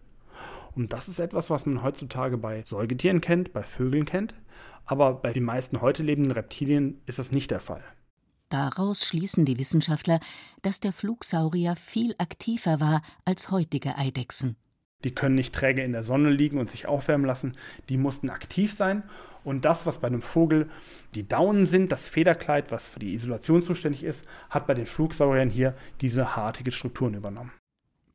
Und 0.76 0.94
das 0.94 1.08
ist 1.08 1.20
etwas, 1.20 1.50
was 1.50 1.66
man 1.66 1.84
heutzutage 1.84 2.38
bei 2.38 2.64
Säugetieren 2.64 3.22
kennt, 3.22 3.54
bei 3.54 3.64
Vögeln 3.64 4.06
kennt. 4.06 4.34
Aber 4.86 5.14
bei 5.14 5.32
den 5.32 5.44
meisten 5.44 5.82
heute 5.82 6.04
lebenden 6.04 6.32
Reptilien 6.32 7.02
ist 7.06 7.20
das 7.20 7.32
nicht 7.32 7.52
der 7.52 7.60
Fall. 7.60 7.84
Daraus 8.50 9.06
schließen 9.06 9.46
die 9.46 9.58
Wissenschaftler, 9.58 10.20
dass 10.62 10.80
der 10.80 10.94
Flugsaurier 10.94 11.76
viel 11.76 12.14
aktiver 12.18 12.80
war 12.80 13.02
als 13.26 13.50
heutige 13.50 13.98
Eidechsen. 13.98 14.58
Die 15.04 15.14
können 15.14 15.36
nicht 15.36 15.54
träge 15.54 15.84
in 15.84 15.92
der 15.92 16.04
Sonne 16.04 16.30
liegen 16.30 16.60
und 16.60 16.70
sich 16.70 16.86
aufwärmen 16.86 17.26
lassen. 17.26 17.56
Die 17.90 17.98
mussten 17.98 18.30
aktiv 18.30 18.74
sein. 18.74 19.04
Und 19.44 19.66
das, 19.66 19.86
was 19.86 20.00
bei 20.00 20.08
einem 20.08 20.22
Vogel 20.22 20.70
die 21.16 21.28
Daunen 21.28 21.66
sind, 21.66 21.92
das 21.92 22.08
Federkleid, 22.08 22.72
was 22.72 22.88
für 22.88 23.00
die 23.00 23.14
Isolation 23.14 23.62
zuständig 23.62 24.04
ist, 24.04 24.24
hat 24.50 24.68
bei 24.68 24.74
den 24.74 24.86
Flugsauriern 24.86 25.50
hier 25.50 25.76
diese 26.00 26.36
hartige 26.36 26.72
Strukturen 26.72 27.16
übernommen. 27.16 27.52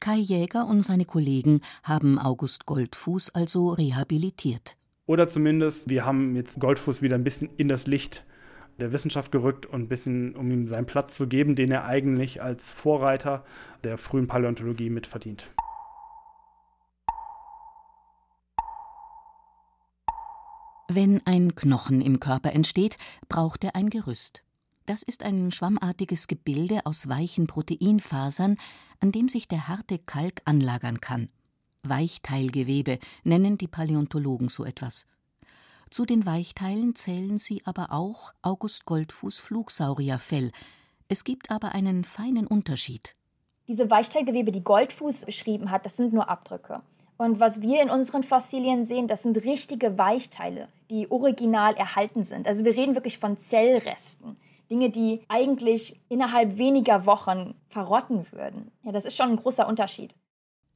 Kai 0.00 0.16
Jäger 0.16 0.66
und 0.66 0.82
seine 0.82 1.04
Kollegen 1.04 1.60
haben 1.82 2.18
August 2.18 2.66
Goldfuß 2.66 3.30
also 3.30 3.70
rehabilitiert. 3.70 4.76
Oder 5.06 5.26
zumindest, 5.26 5.88
wir 5.88 6.04
haben 6.04 6.36
jetzt 6.36 6.60
Goldfuß 6.60 7.02
wieder 7.02 7.16
ein 7.16 7.24
bisschen 7.24 7.50
in 7.56 7.68
das 7.68 7.86
Licht 7.86 8.24
der 8.78 8.92
Wissenschaft 8.92 9.32
gerückt 9.32 9.66
und 9.66 9.82
ein 9.82 9.88
bisschen, 9.88 10.36
um 10.36 10.50
ihm 10.50 10.68
seinen 10.68 10.86
Platz 10.86 11.16
zu 11.16 11.26
geben, 11.26 11.56
den 11.56 11.72
er 11.72 11.84
eigentlich 11.84 12.40
als 12.42 12.70
Vorreiter 12.70 13.44
der 13.82 13.98
frühen 13.98 14.28
Paläontologie 14.28 14.90
mitverdient. 14.90 15.50
Wenn 20.90 21.20
ein 21.26 21.54
Knochen 21.54 22.00
im 22.00 22.20
Körper 22.20 22.52
entsteht, 22.52 22.96
braucht 23.28 23.64
er 23.64 23.74
ein 23.74 23.90
Gerüst. 23.90 24.42
Das 24.86 25.02
ist 25.02 25.22
ein 25.22 25.52
schwammartiges 25.52 26.28
Gebilde 26.28 26.80
aus 26.86 27.08
weichen 27.10 27.46
Proteinfasern, 27.46 28.56
an 29.00 29.12
dem 29.12 29.28
sich 29.28 29.48
der 29.48 29.68
harte 29.68 29.98
Kalk 29.98 30.42
anlagern 30.44 31.00
kann. 31.00 31.28
Weichteilgewebe 31.82 32.98
nennen 33.24 33.58
die 33.58 33.68
Paläontologen 33.68 34.48
so 34.48 34.64
etwas. 34.64 35.06
Zu 35.90 36.04
den 36.04 36.26
Weichteilen 36.26 36.94
zählen 36.94 37.38
sie 37.38 37.62
aber 37.64 37.92
auch 37.92 38.32
August 38.42 38.84
Goldfuß 38.84 39.38
Flugsaurierfell. 39.38 40.52
Es 41.08 41.24
gibt 41.24 41.50
aber 41.50 41.72
einen 41.72 42.04
feinen 42.04 42.46
Unterschied. 42.46 43.14
Diese 43.68 43.88
Weichteilgewebe, 43.90 44.52
die 44.52 44.64
Goldfuß 44.64 45.24
beschrieben 45.24 45.70
hat, 45.70 45.86
das 45.86 45.96
sind 45.96 46.12
nur 46.12 46.28
Abdrücke. 46.28 46.82
Und 47.16 47.40
was 47.40 47.60
wir 47.60 47.82
in 47.82 47.90
unseren 47.90 48.22
Fossilien 48.22 48.86
sehen, 48.86 49.08
das 49.08 49.24
sind 49.24 49.36
richtige 49.38 49.98
Weichteile, 49.98 50.68
die 50.88 51.10
original 51.10 51.74
erhalten 51.74 52.24
sind. 52.24 52.46
Also 52.46 52.64
wir 52.64 52.76
reden 52.76 52.94
wirklich 52.94 53.18
von 53.18 53.38
Zellresten. 53.38 54.36
Dinge, 54.70 54.90
die 54.90 55.22
eigentlich 55.28 56.00
innerhalb 56.08 56.58
weniger 56.58 57.06
Wochen 57.06 57.54
verrotten 57.68 58.26
würden. 58.32 58.70
Ja, 58.82 58.92
das 58.92 59.04
ist 59.04 59.16
schon 59.16 59.30
ein 59.30 59.36
großer 59.36 59.66
Unterschied. 59.66 60.14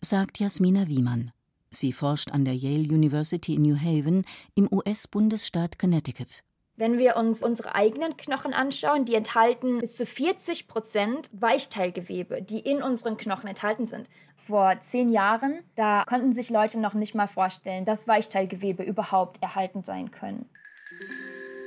Sagt 0.01 0.39
Jasmina 0.39 0.89
Wiemann. 0.89 1.33
Sie 1.71 1.93
forscht 1.93 2.31
an 2.33 2.45
der 2.45 2.55
Yale 2.55 2.93
University 2.93 3.55
in 3.55 3.63
New 3.63 3.77
Haven 3.77 4.25
im 4.55 4.69
US-Bundesstaat 4.71 5.79
Connecticut. 5.79 6.43
Wenn 6.77 6.99
wir 6.99 7.17
uns 7.17 7.43
unsere 7.43 7.75
eigenen 7.75 8.17
Knochen 8.17 8.53
anschauen, 8.55 9.05
die 9.05 9.15
enthalten 9.15 9.79
bis 9.79 9.97
zu 9.97 10.07
40 10.07 10.69
Prozent 10.69 11.31
Weichteilgewebe, 11.33 12.43
die 12.43 12.61
in 12.61 12.83
unseren 12.83 13.17
Knochen 13.17 13.49
enthalten 13.49 13.87
sind. 13.87 14.09
Vor 14.47 14.75
zehn 14.83 15.11
Jahren, 15.11 15.61
da 15.77 16.05
konnten 16.05 16.33
sich 16.33 16.51
Leute 16.51 16.81
noch 16.81 16.95
nicht 16.95 17.15
mal 17.15 17.29
vorstellen, 17.29 17.85
dass 17.85 18.09
Weichteilgewebe 18.09 18.83
überhaupt 18.83 19.41
erhalten 19.43 19.85
sein 19.85 20.11
können. 20.11 20.49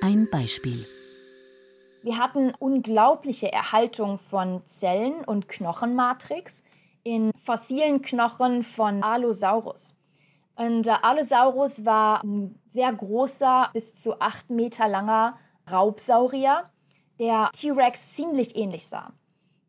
Ein 0.01 0.27
Beispiel. 0.29 0.85
Wir 2.05 2.19
hatten 2.19 2.53
unglaubliche 2.59 3.51
Erhaltung 3.51 4.19
von 4.19 4.61
Zellen 4.67 5.25
und 5.25 5.49
Knochenmatrix 5.49 6.63
in 7.01 7.31
fossilen 7.43 8.03
Knochen 8.03 8.61
von 8.61 9.01
Allosaurus. 9.01 9.97
Und 10.55 10.83
der 10.83 11.03
Allosaurus 11.03 11.83
war 11.83 12.23
ein 12.23 12.59
sehr 12.67 12.93
großer, 12.93 13.71
bis 13.73 13.95
zu 13.95 14.21
acht 14.21 14.51
Meter 14.51 14.87
langer 14.87 15.39
Raubsaurier, 15.71 16.69
der 17.17 17.49
T-Rex 17.53 18.13
ziemlich 18.13 18.55
ähnlich 18.55 18.85
sah. 18.85 19.11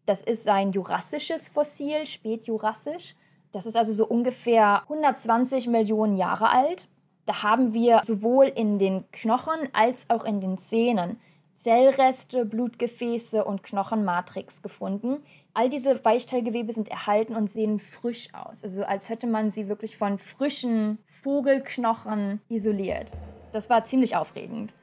Das 0.05 0.23
ist 0.23 0.47
ein 0.47 0.73
jurassisches 0.73 1.49
Fossil, 1.49 2.05
spätjurassisch. 2.05 3.16
Das 3.52 3.64
ist 3.64 3.78
also 3.78 3.95
so 3.95 4.07
ungefähr 4.07 4.83
120 4.83 5.69
Millionen 5.69 6.19
Jahre 6.19 6.50
alt. 6.50 6.87
Da 7.25 7.43
haben 7.43 7.73
wir 7.73 8.02
sowohl 8.05 8.45
in 8.49 8.78
den 8.78 9.11
Knochen 9.11 9.71
als 9.73 10.11
auch 10.11 10.26
in 10.26 10.43
den 10.43 10.59
Zähnen 10.59 11.19
Zellreste, 11.57 12.45
Blutgefäße 12.45 13.43
und 13.43 13.63
Knochenmatrix 13.63 14.61
gefunden. 14.61 15.23
All 15.55 15.71
diese 15.71 16.05
Weichteilgewebe 16.05 16.75
sind 16.75 16.89
erhalten 16.89 17.35
und 17.35 17.51
sehen 17.51 17.81
frisch 17.81 18.29
aus, 18.35 18.63
also 18.63 18.85
als 18.85 19.09
hätte 19.09 19.27
man 19.27 19.51
sie 19.51 19.67
wirklich 19.67 19.97
von 19.97 20.19
frischen 20.19 20.99
Vogelknochen 21.23 22.43
isoliert. 22.51 23.11
Das 23.53 23.71
war 23.71 23.85
ziemlich 23.85 24.17
aufregend. 24.17 24.75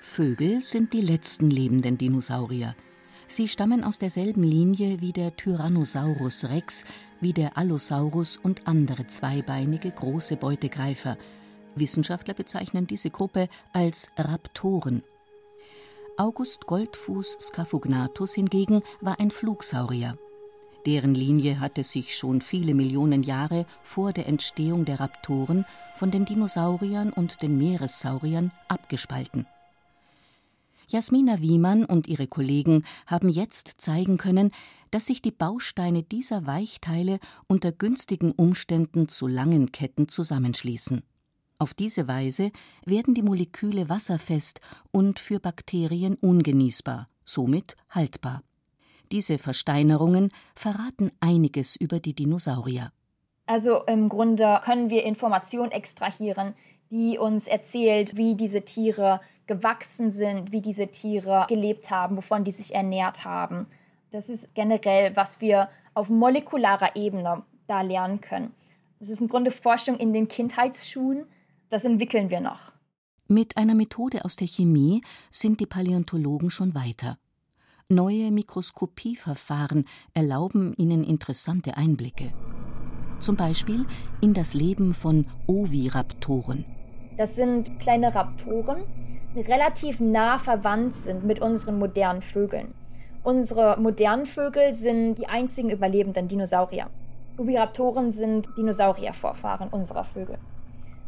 Vögel 0.00 0.60
sind 0.60 0.92
die 0.92 1.00
letzten 1.00 1.50
lebenden 1.50 1.96
Dinosaurier. 1.96 2.76
Sie 3.28 3.48
stammen 3.48 3.84
aus 3.84 3.98
derselben 3.98 4.42
Linie 4.42 5.00
wie 5.00 5.12
der 5.12 5.34
Tyrannosaurus 5.36 6.50
rex, 6.50 6.84
wie 7.20 7.32
der 7.32 7.56
Allosaurus 7.56 8.36
und 8.36 8.68
andere 8.68 9.06
zweibeinige 9.06 9.90
große 9.90 10.36
Beutegreifer. 10.36 11.16
Wissenschaftler 11.78 12.34
bezeichnen 12.34 12.86
diese 12.86 13.10
Gruppe 13.10 13.48
als 13.72 14.10
Raptoren. 14.16 15.02
August 16.16 16.66
Goldfuß 16.66 17.38
Scaphoognathus 17.40 18.34
hingegen 18.34 18.82
war 19.00 19.20
ein 19.20 19.30
Flugsaurier. 19.30 20.18
Deren 20.86 21.14
Linie 21.14 21.60
hatte 21.60 21.84
sich 21.84 22.16
schon 22.16 22.40
viele 22.40 22.74
Millionen 22.74 23.22
Jahre 23.22 23.66
vor 23.82 24.12
der 24.12 24.26
Entstehung 24.26 24.84
der 24.84 25.00
Raptoren 25.00 25.64
von 25.94 26.10
den 26.10 26.24
Dinosauriern 26.24 27.12
und 27.12 27.42
den 27.42 27.58
Meeressauriern 27.58 28.52
abgespalten. 28.68 29.46
Jasmina 30.88 31.40
Wiemann 31.40 31.84
und 31.84 32.08
ihre 32.08 32.26
Kollegen 32.26 32.84
haben 33.06 33.28
jetzt 33.28 33.74
zeigen 33.78 34.16
können, 34.16 34.50
dass 34.90 35.06
sich 35.06 35.20
die 35.20 35.30
Bausteine 35.30 36.02
dieser 36.02 36.46
Weichteile 36.46 37.18
unter 37.46 37.72
günstigen 37.72 38.32
Umständen 38.32 39.08
zu 39.08 39.26
langen 39.26 39.70
Ketten 39.70 40.08
zusammenschließen. 40.08 41.02
Auf 41.60 41.74
diese 41.74 42.06
Weise 42.06 42.52
werden 42.84 43.14
die 43.14 43.22
Moleküle 43.22 43.88
wasserfest 43.88 44.60
und 44.92 45.18
für 45.18 45.40
Bakterien 45.40 46.14
ungenießbar, 46.14 47.08
somit 47.24 47.76
haltbar. 47.90 48.44
Diese 49.10 49.38
Versteinerungen 49.38 50.30
verraten 50.54 51.10
einiges 51.18 51.74
über 51.74 51.98
die 51.98 52.14
Dinosaurier. 52.14 52.92
Also 53.46 53.82
im 53.86 54.08
Grunde 54.08 54.60
können 54.64 54.88
wir 54.88 55.02
Informationen 55.02 55.72
extrahieren, 55.72 56.54
die 56.90 57.18
uns 57.18 57.48
erzählt, 57.48 58.16
wie 58.16 58.36
diese 58.36 58.62
Tiere 58.62 59.20
gewachsen 59.48 60.12
sind, 60.12 60.52
wie 60.52 60.60
diese 60.60 60.88
Tiere 60.88 61.46
gelebt 61.48 61.90
haben, 61.90 62.18
wovon 62.18 62.44
die 62.44 62.52
sich 62.52 62.72
ernährt 62.72 63.24
haben. 63.24 63.66
Das 64.12 64.28
ist 64.28 64.54
generell, 64.54 65.16
was 65.16 65.40
wir 65.40 65.70
auf 65.94 66.08
molekularer 66.08 66.94
Ebene 66.94 67.42
da 67.66 67.80
lernen 67.80 68.20
können. 68.20 68.54
Das 69.00 69.08
ist 69.08 69.20
im 69.20 69.28
Grunde 69.28 69.50
Forschung 69.50 69.98
in 69.98 70.12
den 70.12 70.28
Kindheitsschuhen. 70.28 71.26
Das 71.70 71.84
entwickeln 71.84 72.30
wir 72.30 72.40
noch. 72.40 72.72
Mit 73.26 73.58
einer 73.58 73.74
Methode 73.74 74.24
aus 74.24 74.36
der 74.36 74.46
Chemie 74.46 75.02
sind 75.30 75.60
die 75.60 75.66
Paläontologen 75.66 76.50
schon 76.50 76.74
weiter. 76.74 77.18
Neue 77.90 78.30
Mikroskopieverfahren 78.30 79.84
erlauben 80.14 80.72
ihnen 80.78 81.04
interessante 81.04 81.76
Einblicke. 81.76 82.32
Zum 83.18 83.36
Beispiel 83.36 83.84
in 84.20 84.32
das 84.32 84.54
Leben 84.54 84.94
von 84.94 85.26
Oviraptoren. 85.46 86.64
Das 87.18 87.36
sind 87.36 87.78
kleine 87.80 88.14
Raptoren, 88.14 88.84
die 89.34 89.40
relativ 89.40 90.00
nah 90.00 90.38
verwandt 90.38 90.94
sind 90.94 91.24
mit 91.24 91.40
unseren 91.40 91.78
modernen 91.78 92.22
Vögeln. 92.22 92.72
Unsere 93.24 93.78
modernen 93.78 94.24
Vögel 94.24 94.72
sind 94.72 95.16
die 95.16 95.26
einzigen 95.26 95.68
überlebenden 95.68 96.28
Dinosaurier. 96.28 96.88
Oviraptoren 97.36 98.12
sind 98.12 98.48
Dinosauriervorfahren 98.56 99.68
unserer 99.68 100.04
Vögel. 100.04 100.38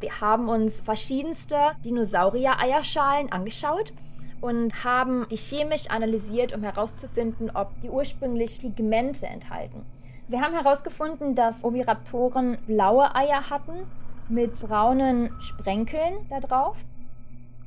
Wir 0.01 0.21
haben 0.21 0.49
uns 0.49 0.81
verschiedenste 0.81 1.73
Dinosaurier-Eierschalen 1.85 3.31
angeschaut 3.31 3.93
und 4.41 4.83
haben 4.83 5.27
die 5.31 5.37
chemisch 5.37 5.89
analysiert, 5.91 6.55
um 6.55 6.63
herauszufinden, 6.63 7.51
ob 7.51 7.79
die 7.83 7.91
ursprünglich 7.91 8.61
Pigmente 8.61 9.27
enthalten. 9.27 9.85
Wir 10.29 10.41
haben 10.41 10.55
herausgefunden, 10.55 11.35
dass 11.35 11.65
Oviraptoren 11.65 12.57
blaue 12.67 13.15
Eier 13.15 13.51
hatten 13.51 13.87
mit 14.31 14.55
braunen 14.61 15.31
Sprenkeln 15.41 16.27
da 16.31 16.41
drauf. 16.41 16.77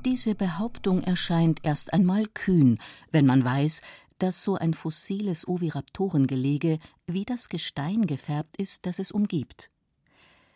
Diese 0.06 0.34
Behauptung 0.34 1.02
erscheint 1.02 1.60
erst 1.64 1.94
einmal 1.94 2.26
kühn, 2.34 2.80
wenn 3.12 3.26
man 3.26 3.46
weiß, 3.46 3.82
dass 4.18 4.44
so 4.44 4.56
ein 4.56 4.74
fossiles 4.74 5.48
Oviraptorengelege 5.48 6.80
wie 7.06 7.26
das 7.26 7.48
Gestein 7.50 8.08
gefärbt 8.08 8.58
ist, 8.58 8.86
das 8.86 8.98
es 8.98 9.12
umgibt. 9.12 9.73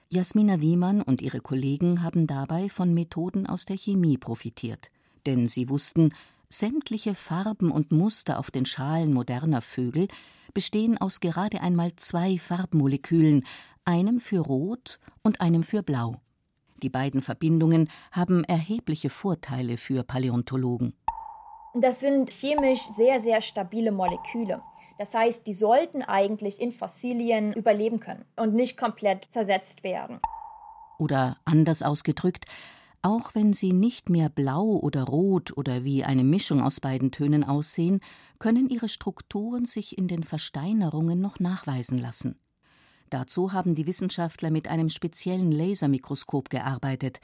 Jasmina 0.10 0.62
Wiemann 0.62 1.02
und 1.02 1.22
ihre 1.22 1.42
Kollegen 1.42 2.02
haben 2.02 2.28
dabei 2.28 2.70
von 2.70 2.94
Methoden 2.94 3.46
aus 3.46 3.66
der 3.66 3.78
Chemie 3.78 4.18
profitiert, 4.18 4.90
denn 5.26 5.48
sie 5.48 5.68
wussten, 5.70 6.14
sämtliche 6.48 7.14
Farben 7.14 7.72
und 7.72 7.92
Muster 7.92 8.40
auf 8.40 8.50
den 8.50 8.66
Schalen 8.66 9.14
moderner 9.14 9.62
Vögel 9.62 10.08
bestehen 10.54 10.98
aus 10.98 11.20
gerade 11.20 11.60
einmal 11.60 11.94
zwei 11.98 12.38
Farbmolekülen, 12.38 13.46
einem 13.84 14.22
für 14.22 14.40
Rot 14.40 15.00
und 15.24 15.42
einem 15.42 15.64
für 15.64 15.84
Blau. 15.84 16.22
Die 16.82 16.90
beiden 16.90 17.22
Verbindungen 17.22 17.90
haben 18.14 18.46
erhebliche 18.46 19.10
Vorteile 19.10 19.76
für 19.76 20.04
Paläontologen. 20.04 20.94
Das 21.74 22.00
sind 22.00 22.32
chemisch 22.32 22.82
sehr, 22.94 23.20
sehr 23.20 23.42
stabile 23.42 23.92
Moleküle. 23.92 24.62
Das 24.98 25.14
heißt, 25.14 25.46
die 25.46 25.54
sollten 25.54 26.02
eigentlich 26.02 26.60
in 26.60 26.72
Fossilien 26.72 27.54
überleben 27.54 28.00
können 28.00 28.26
und 28.36 28.54
nicht 28.54 28.78
komplett 28.78 29.26
zersetzt 29.26 29.84
werden. 29.84 30.20
Oder 30.98 31.38
anders 31.46 31.84
ausgedrückt, 31.84 32.46
auch 33.04 33.36
wenn 33.36 33.54
sie 33.54 33.74
nicht 33.74 34.10
mehr 34.10 34.30
blau 34.30 34.66
oder 34.66 35.04
rot 35.04 35.56
oder 35.56 35.84
wie 35.84 36.04
eine 36.04 36.24
Mischung 36.24 36.62
aus 36.62 36.80
beiden 36.80 37.12
Tönen 37.12 37.44
aussehen, 37.44 38.02
können 38.40 38.70
ihre 38.70 38.90
Strukturen 38.90 39.66
sich 39.66 39.98
in 39.98 40.08
den 40.08 40.24
Versteinerungen 40.24 41.22
noch 41.22 41.40
nachweisen 41.40 42.00
lassen. 42.00 42.40
Dazu 43.10 43.54
haben 43.54 43.76
die 43.76 43.88
Wissenschaftler 43.88 44.50
mit 44.50 44.68
einem 44.68 44.90
speziellen 44.90 45.52
Lasermikroskop 45.52 46.50
gearbeitet, 46.50 47.22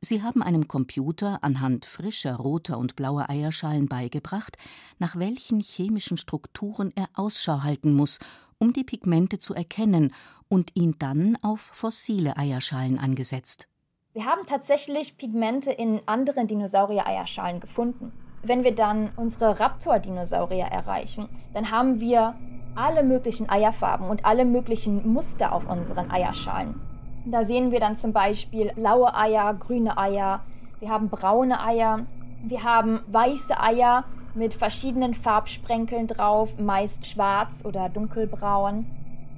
Sie 0.00 0.22
haben 0.22 0.42
einem 0.42 0.68
Computer 0.68 1.38
anhand 1.42 1.86
frischer 1.86 2.36
roter 2.36 2.78
und 2.78 2.96
blauer 2.96 3.30
Eierschalen 3.30 3.88
beigebracht, 3.88 4.58
nach 4.98 5.16
welchen 5.16 5.60
chemischen 5.60 6.16
Strukturen 6.18 6.92
er 6.94 7.08
Ausschau 7.14 7.62
halten 7.62 7.94
muss, 7.94 8.18
um 8.58 8.72
die 8.72 8.84
Pigmente 8.84 9.38
zu 9.38 9.54
erkennen, 9.54 10.12
und 10.48 10.70
ihn 10.74 10.96
dann 10.98 11.38
auf 11.42 11.60
fossile 11.60 12.36
Eierschalen 12.36 12.98
angesetzt. 12.98 13.66
Wir 14.12 14.26
haben 14.26 14.46
tatsächlich 14.46 15.16
Pigmente 15.16 15.72
in 15.72 16.00
anderen 16.06 16.46
Dinosaurier-Eierschalen 16.46 17.60
gefunden. 17.60 18.12
Wenn 18.44 18.62
wir 18.62 18.74
dann 18.74 19.10
unsere 19.16 19.58
Raptor-Dinosaurier 19.58 20.66
erreichen, 20.66 21.28
dann 21.52 21.70
haben 21.70 21.98
wir 21.98 22.38
alle 22.76 23.02
möglichen 23.02 23.48
Eierfarben 23.48 24.08
und 24.08 24.24
alle 24.24 24.44
möglichen 24.44 25.12
Muster 25.12 25.52
auf 25.52 25.68
unseren 25.68 26.10
Eierschalen. 26.10 26.80
Da 27.26 27.44
sehen 27.44 27.70
wir 27.70 27.80
dann 27.80 27.96
zum 27.96 28.12
Beispiel 28.12 28.72
blaue 28.74 29.14
Eier, 29.14 29.54
grüne 29.54 29.96
Eier, 29.96 30.40
wir 30.80 30.90
haben 30.90 31.08
braune 31.08 31.64
Eier, 31.64 32.06
wir 32.42 32.62
haben 32.62 33.00
weiße 33.06 33.58
Eier 33.58 34.04
mit 34.34 34.52
verschiedenen 34.52 35.14
Farbsprenkeln 35.14 36.06
drauf, 36.06 36.58
meist 36.58 37.06
schwarz 37.06 37.64
oder 37.64 37.88
dunkelbraun. 37.88 38.84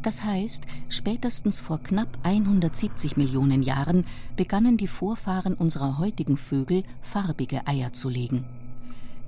Das 0.02 0.24
heißt, 0.24 0.64
spätestens 0.88 1.60
vor 1.60 1.78
knapp 1.78 2.08
170 2.24 3.16
Millionen 3.16 3.62
Jahren 3.62 4.04
begannen 4.36 4.76
die 4.76 4.88
Vorfahren 4.88 5.54
unserer 5.54 5.98
heutigen 5.98 6.36
Vögel 6.36 6.82
farbige 7.02 7.66
Eier 7.66 7.92
zu 7.92 8.08
legen. 8.08 8.44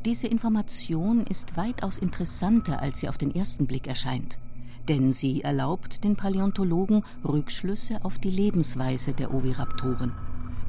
Diese 0.05 0.27
Information 0.27 1.25
ist 1.27 1.57
weitaus 1.57 1.99
interessanter, 1.99 2.81
als 2.81 3.01
sie 3.01 3.09
auf 3.09 3.19
den 3.19 3.35
ersten 3.35 3.67
Blick 3.67 3.87
erscheint 3.87 4.39
denn 4.89 5.13
sie 5.13 5.43
erlaubt 5.43 6.05
den 6.05 6.17
Paläontologen 6.17 7.05
Rückschlüsse 7.25 8.01
auf 8.03 8.19
die 8.19 8.31
Lebensweise 8.31 9.13
der 9.13 9.33
Oviraptoren. 9.35 10.13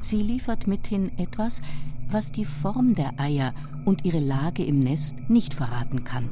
Sie 0.00 0.22
liefert 0.22 0.66
mithin 0.66 1.12
etwas, 1.18 1.62
was 2.10 2.32
die 2.32 2.44
Form 2.44 2.94
der 2.94 3.12
Eier 3.18 3.54
und 3.84 4.04
ihre 4.04 4.18
Lage 4.18 4.64
im 4.64 4.78
Nest 4.78 5.16
nicht 5.28 5.54
verraten 5.54 6.04
kann. 6.04 6.30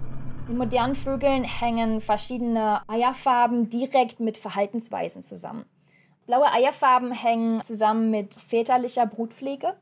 In 0.49 0.57
modernen 0.57 0.97
Vögeln 0.97 1.45
hängen 1.45 2.01
verschiedene 2.01 2.81
Eierfarben 2.89 3.69
direkt 3.69 4.19
mit 4.19 4.39
Verhaltensweisen 4.39 5.23
zusammen. 5.23 5.65
Blaue 6.27 6.51
Eierfarben 6.51 7.13
hängen 7.13 7.63
zusammen 7.63 8.11
mit 8.11 8.35
väterlicher 8.35 9.07
Brutpflege. 9.07 9.75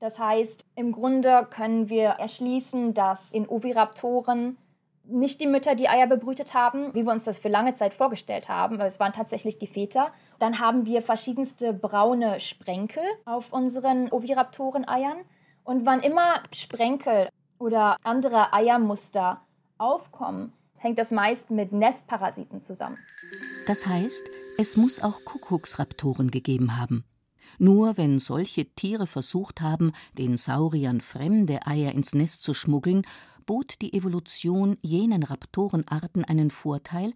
Das 0.00 0.18
heißt, 0.18 0.64
im 0.74 0.92
Grunde 0.92 1.46
können 1.50 1.88
wir 1.88 2.08
erschließen, 2.08 2.94
dass 2.94 3.32
in 3.32 3.48
Oviraptoren 3.48 4.56
nicht 5.08 5.40
die 5.40 5.46
Mütter, 5.46 5.74
die 5.74 5.88
Eier 5.88 6.06
bebrütet 6.06 6.54
haben, 6.54 6.92
wie 6.94 7.04
wir 7.04 7.12
uns 7.12 7.24
das 7.24 7.38
für 7.38 7.48
lange 7.48 7.74
Zeit 7.74 7.94
vorgestellt 7.94 8.48
haben, 8.48 8.80
es 8.80 9.00
waren 9.00 9.12
tatsächlich 9.12 9.58
die 9.58 9.66
Väter. 9.66 10.12
Dann 10.38 10.58
haben 10.58 10.86
wir 10.86 11.02
verschiedenste 11.02 11.72
braune 11.72 12.40
Sprenkel 12.40 13.02
auf 13.24 13.52
unseren 13.52 14.10
Oviraptoren-Eiern. 14.10 15.18
Und 15.64 15.86
wann 15.86 16.00
immer 16.00 16.42
Sprenkel 16.52 17.28
oder 17.58 17.96
andere 18.02 18.52
Eiermuster 18.52 19.40
aufkommen, 19.78 20.52
hängt 20.76 20.98
das 20.98 21.10
meist 21.10 21.50
mit 21.50 21.72
Nestparasiten 21.72 22.60
zusammen. 22.60 22.98
Das 23.66 23.86
heißt, 23.86 24.24
es 24.58 24.76
muss 24.76 25.02
auch 25.02 25.24
Kuckucksraptoren 25.24 26.30
gegeben 26.30 26.78
haben. 26.78 27.04
Nur 27.58 27.96
wenn 27.96 28.18
solche 28.18 28.66
Tiere 28.74 29.06
versucht 29.06 29.60
haben, 29.60 29.92
den 30.18 30.36
Sauriern 30.36 31.00
fremde 31.00 31.66
Eier 31.66 31.92
ins 31.92 32.14
Nest 32.14 32.42
zu 32.42 32.54
schmuggeln, 32.54 33.02
bot 33.46 33.80
die 33.80 33.94
Evolution 33.94 34.76
jenen 34.82 35.22
Raptorenarten 35.22 36.24
einen 36.24 36.50
Vorteil, 36.50 37.12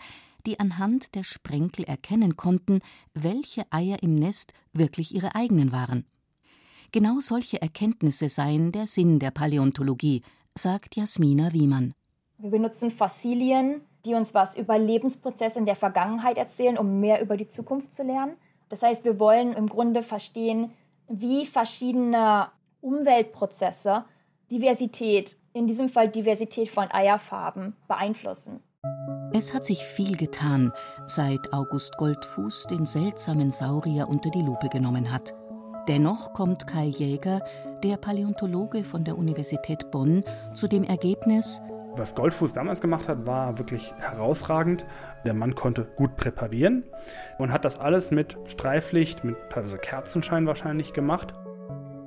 die 0.46 0.58
anhand 0.58 1.14
der 1.14 1.24
Sprenkel 1.24 1.84
erkennen 1.84 2.36
konnten, 2.36 2.80
welche 3.12 3.70
Eier 3.70 4.02
im 4.02 4.14
Nest 4.14 4.54
wirklich 4.72 5.14
ihre 5.14 5.34
eigenen 5.34 5.72
waren. 5.72 6.06
Genau 6.92 7.20
solche 7.20 7.60
Erkenntnisse 7.60 8.28
seien 8.28 8.72
der 8.72 8.86
Sinn 8.86 9.18
der 9.18 9.30
Paläontologie, 9.30 10.22
sagt 10.56 10.96
Jasmina 10.96 11.52
Wiemann. 11.52 11.94
Wir 12.38 12.50
benutzen 12.50 12.90
Fossilien, 12.90 13.82
die 14.04 14.14
uns 14.14 14.34
was 14.34 14.56
über 14.56 14.78
Lebensprozesse 14.78 15.58
in 15.58 15.66
der 15.66 15.76
Vergangenheit 15.76 16.38
erzählen, 16.38 16.78
um 16.78 17.00
mehr 17.00 17.22
über 17.22 17.36
die 17.36 17.46
Zukunft 17.46 17.92
zu 17.92 18.02
lernen. 18.02 18.32
Das 18.68 18.82
heißt, 18.82 19.04
wir 19.04 19.20
wollen 19.20 19.52
im 19.52 19.68
Grunde 19.68 20.02
verstehen, 20.02 20.72
wie 21.08 21.44
verschiedene 21.44 22.48
Umweltprozesse 22.80 24.04
Diversität 24.50 25.36
in 25.52 25.66
diesem 25.66 25.88
Fall 25.88 26.08
Diversität 26.08 26.70
von 26.70 26.90
Eierfarben, 26.90 27.74
beeinflussen. 27.88 28.60
Es 29.32 29.54
hat 29.54 29.64
sich 29.64 29.84
viel 29.84 30.16
getan, 30.16 30.72
seit 31.06 31.52
August 31.52 31.96
Goldfuß 31.98 32.66
den 32.66 32.86
seltsamen 32.86 33.50
Saurier 33.50 34.08
unter 34.08 34.30
die 34.30 34.42
Lupe 34.42 34.68
genommen 34.68 35.12
hat. 35.12 35.34
Dennoch 35.88 36.32
kommt 36.32 36.66
Kai 36.66 36.86
Jäger, 36.86 37.40
der 37.82 37.96
Paläontologe 37.96 38.84
von 38.84 39.04
der 39.04 39.16
Universität 39.16 39.90
Bonn, 39.90 40.24
zu 40.54 40.66
dem 40.66 40.84
Ergebnis, 40.84 41.60
was 41.96 42.14
Goldfuß 42.14 42.52
damals 42.52 42.80
gemacht 42.80 43.08
hat, 43.08 43.26
war 43.26 43.58
wirklich 43.58 43.92
herausragend. 43.98 44.84
Der 45.24 45.34
Mann 45.34 45.54
konnte 45.54 45.84
gut 45.96 46.16
präparieren 46.16 46.84
und 47.38 47.52
hat 47.52 47.64
das 47.64 47.78
alles 47.78 48.10
mit 48.10 48.38
Streiflicht, 48.46 49.24
mit 49.24 49.36
teilweise 49.50 49.78
Kerzenschein 49.78 50.46
wahrscheinlich 50.46 50.92
gemacht. 50.92 51.34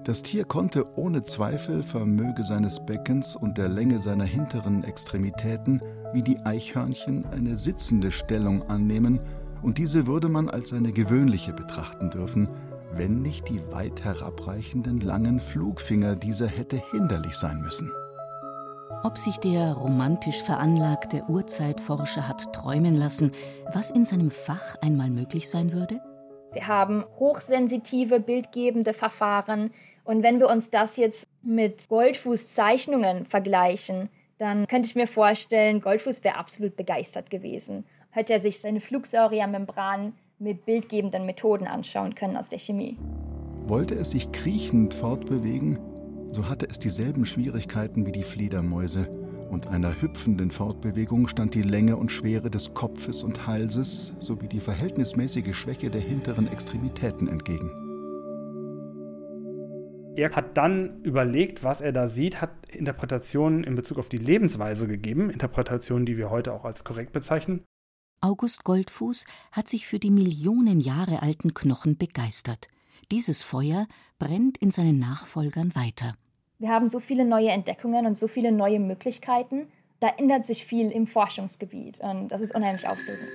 Das 0.03 0.21
Tier 0.21 0.43
konnte 0.43 0.97
ohne 0.97 1.23
Zweifel 1.23 1.81
Vermöge 1.81 2.43
seines 2.43 2.85
Beckens 2.85 3.37
und 3.37 3.57
der 3.57 3.69
Länge 3.69 3.99
seiner 3.99 4.25
hinteren 4.25 4.83
Extremitäten 4.83 5.81
wie 6.11 6.21
die 6.21 6.39
Eichhörnchen 6.39 7.25
eine 7.27 7.55
sitzende 7.55 8.11
Stellung 8.11 8.63
annehmen, 8.69 9.19
und 9.61 9.77
diese 9.77 10.05
würde 10.05 10.27
man 10.27 10.49
als 10.49 10.73
eine 10.73 10.91
gewöhnliche 10.91 11.53
betrachten 11.53 12.09
dürfen, 12.09 12.49
wenn 12.91 13.21
nicht 13.21 13.47
die 13.47 13.61
weit 13.71 14.03
herabreichenden 14.03 14.99
langen 14.99 15.39
Flugfinger 15.39 16.17
dieser 16.17 16.47
hätte 16.47 16.83
hinderlich 16.91 17.35
sein 17.35 17.61
müssen. 17.61 17.89
Ob 19.03 19.17
sich 19.17 19.37
der 19.37 19.71
romantisch 19.71 20.43
veranlagte 20.43 21.23
Urzeitforscher 21.29 22.27
hat 22.27 22.51
träumen 22.51 22.97
lassen, 22.97 23.31
was 23.73 23.89
in 23.89 24.03
seinem 24.03 24.31
Fach 24.31 24.75
einmal 24.81 25.09
möglich 25.09 25.49
sein 25.49 25.71
würde? 25.71 26.01
Wir 26.51 26.67
haben 26.67 27.05
hochsensitive 27.19 28.19
bildgebende 28.19 28.93
Verfahren, 28.93 29.71
und 30.03 30.23
wenn 30.23 30.39
wir 30.39 30.49
uns 30.49 30.69
das 30.69 30.97
jetzt 30.97 31.27
mit 31.41 31.87
Goldfuß-Zeichnungen 31.89 33.25
vergleichen, 33.25 34.09
dann 34.37 34.67
könnte 34.67 34.87
ich 34.87 34.95
mir 34.95 35.07
vorstellen, 35.07 35.79
Goldfuß 35.79 36.23
wäre 36.23 36.35
absolut 36.35 36.75
begeistert 36.75 37.29
gewesen. 37.29 37.85
Hätte 38.11 38.33
er 38.33 38.39
sich 38.39 38.59
seine 38.59 38.81
Flugsauriermembran 38.81 40.13
mit 40.39 40.65
bildgebenden 40.65 41.25
Methoden 41.25 41.67
anschauen 41.67 42.15
können 42.15 42.35
aus 42.35 42.49
der 42.49 42.59
Chemie. 42.59 42.97
Wollte 43.65 43.95
es 43.95 44.11
sich 44.11 44.31
kriechend 44.31 44.93
fortbewegen, 44.93 45.79
so 46.31 46.49
hatte 46.49 46.67
es 46.69 46.79
dieselben 46.79 47.25
Schwierigkeiten 47.25 48.05
wie 48.05 48.11
die 48.11 48.23
Fledermäuse, 48.23 49.07
und 49.49 49.67
einer 49.67 50.01
hüpfenden 50.01 50.49
Fortbewegung 50.49 51.27
stand 51.27 51.53
die 51.53 51.61
Länge 51.61 51.95
und 51.95 52.11
Schwere 52.11 52.49
des 52.49 52.73
Kopfes 52.73 53.21
und 53.21 53.45
Halses 53.45 54.13
sowie 54.17 54.47
die 54.47 54.59
verhältnismäßige 54.59 55.55
Schwäche 55.55 55.91
der 55.91 56.01
hinteren 56.01 56.51
Extremitäten 56.51 57.27
entgegen. 57.27 57.82
Er 60.15 60.35
hat 60.35 60.57
dann 60.57 61.01
überlegt, 61.01 61.63
was 61.63 61.81
er 61.81 61.91
da 61.91 62.07
sieht, 62.07 62.39
hat 62.39 62.69
Interpretationen 62.69 63.63
in 63.63 63.73
Bezug 63.73 63.97
auf 63.97 64.09
die 64.09 64.17
Lebensweise 64.17 64.87
gegeben, 64.87 65.31
Interpretationen, 65.31 66.05
die 66.05 66.17
wir 66.17 66.29
heute 66.29 66.53
auch 66.53 66.65
als 66.65 66.83
korrekt 66.83 67.13
bezeichnen. 67.13 67.63
August 68.21 68.63
Goldfuß 68.63 69.25
hat 69.51 69.67
sich 69.67 69.87
für 69.87 69.97
die 69.97 70.11
Millionen 70.11 70.79
Jahre 70.79 71.23
alten 71.23 71.55
Knochen 71.55 71.97
begeistert. 71.97 72.67
Dieses 73.11 73.41
Feuer 73.41 73.87
brennt 74.19 74.59
in 74.59 74.69
seinen 74.69 74.99
Nachfolgern 74.99 75.75
weiter. 75.75 76.15
Wir 76.59 76.69
haben 76.69 76.87
so 76.87 76.99
viele 76.99 77.25
neue 77.25 77.49
Entdeckungen 77.49 78.05
und 78.05 78.17
so 78.17 78.27
viele 78.27 78.51
neue 78.51 78.79
Möglichkeiten. 78.79 79.67
Da 79.99 80.09
ändert 80.17 80.45
sich 80.45 80.63
viel 80.65 80.91
im 80.91 81.07
Forschungsgebiet 81.07 81.99
und 81.99 82.27
das 82.29 82.41
ist 82.41 82.53
unheimlich 82.53 82.87
aufregend. 82.87 83.29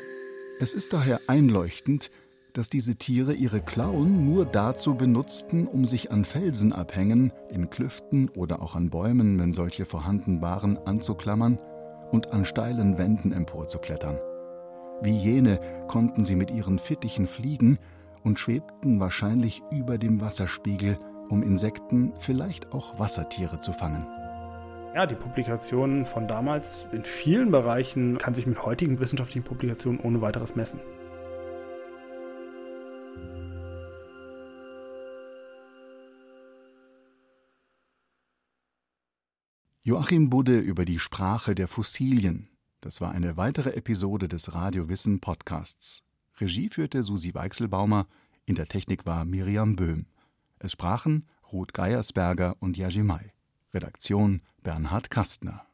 Es 0.61 0.75
ist 0.75 0.93
daher 0.93 1.21
einleuchtend, 1.27 2.11
dass 2.53 2.69
diese 2.69 2.97
Tiere 2.97 3.35
ihre 3.35 3.61
Klauen 3.61 4.25
nur 4.25 4.45
dazu 4.45 4.95
benutzten, 4.95 5.67
um 5.67 5.87
sich 5.87 6.11
an 6.11 6.25
Felsenabhängen, 6.25 7.33
in 7.51 7.71
Klüften 7.71 8.29
oder 8.31 8.63
auch 8.63 8.75
an 8.75 8.91
Bäumen, 8.91 9.39
wenn 9.39 9.53
solche 9.53 9.85
vorhanden 9.85 10.41
waren, 10.41 10.79
anzuklammern 10.79 11.59
und 12.11 12.33
an 12.33 12.45
steilen 12.45 12.99
Wänden 12.99 13.33
emporzuklettern. 13.33 14.19
Wie 15.01 15.17
jene 15.17 15.61
konnten 15.87 16.25
sie 16.25 16.35
mit 16.35 16.51
ihren 16.51 16.79
Fittichen 16.79 17.27
fliegen 17.27 17.79
und 18.25 18.39
schwebten 18.39 18.99
wahrscheinlich 18.99 19.63
über 19.71 19.99
dem 19.99 20.21
Wasserspiegel, 20.21 20.99
um 21.29 21.43
Insekten, 21.43 22.13
vielleicht 22.19 22.73
auch 22.73 22.99
Wassertiere 22.99 23.61
zu 23.61 23.73
fangen. 23.73 24.07
Ja, 24.95 25.07
die 25.07 25.15
Publikationen 25.15 26.07
von 26.07 26.27
damals 26.27 26.87
in 26.93 27.05
vielen 27.05 27.51
Bereichen 27.51 28.19
kann 28.19 28.35
sich 28.35 28.47
mit 28.47 28.65
heutigen 28.65 28.99
wissenschaftlichen 28.99 29.45
Publikationen 29.45 30.01
ohne 30.01 30.21
weiteres 30.21 30.57
messen. 30.57 30.81
Joachim 39.89 40.29
Budde 40.29 40.59
über 40.59 40.85
die 40.85 40.99
Sprache 40.99 41.55
der 41.55 41.67
Fossilien. 41.67 42.51
Das 42.83 43.01
war 43.01 43.13
eine 43.13 43.39
weitere 43.39 43.71
Episode 43.71 44.29
des 44.29 44.53
Radio 44.53 44.91
Wissen 44.91 45.19
Podcasts. 45.19 46.03
Regie 46.39 46.69
führte 46.69 47.03
Susi 47.03 47.33
Weichselbaumer, 47.33 48.07
in 48.45 48.55
der 48.55 48.67
Technik 48.67 49.07
war 49.07 49.25
Miriam 49.25 49.77
Böhm. 49.77 50.05
Es 50.59 50.73
sprachen 50.73 51.27
Ruth 51.51 51.73
Geiersberger 51.73 52.55
und 52.61 52.77
Yajimai. 52.77 53.33
Redaktion 53.73 54.43
Bernhard 54.63 55.09
Kastner. 55.09 55.65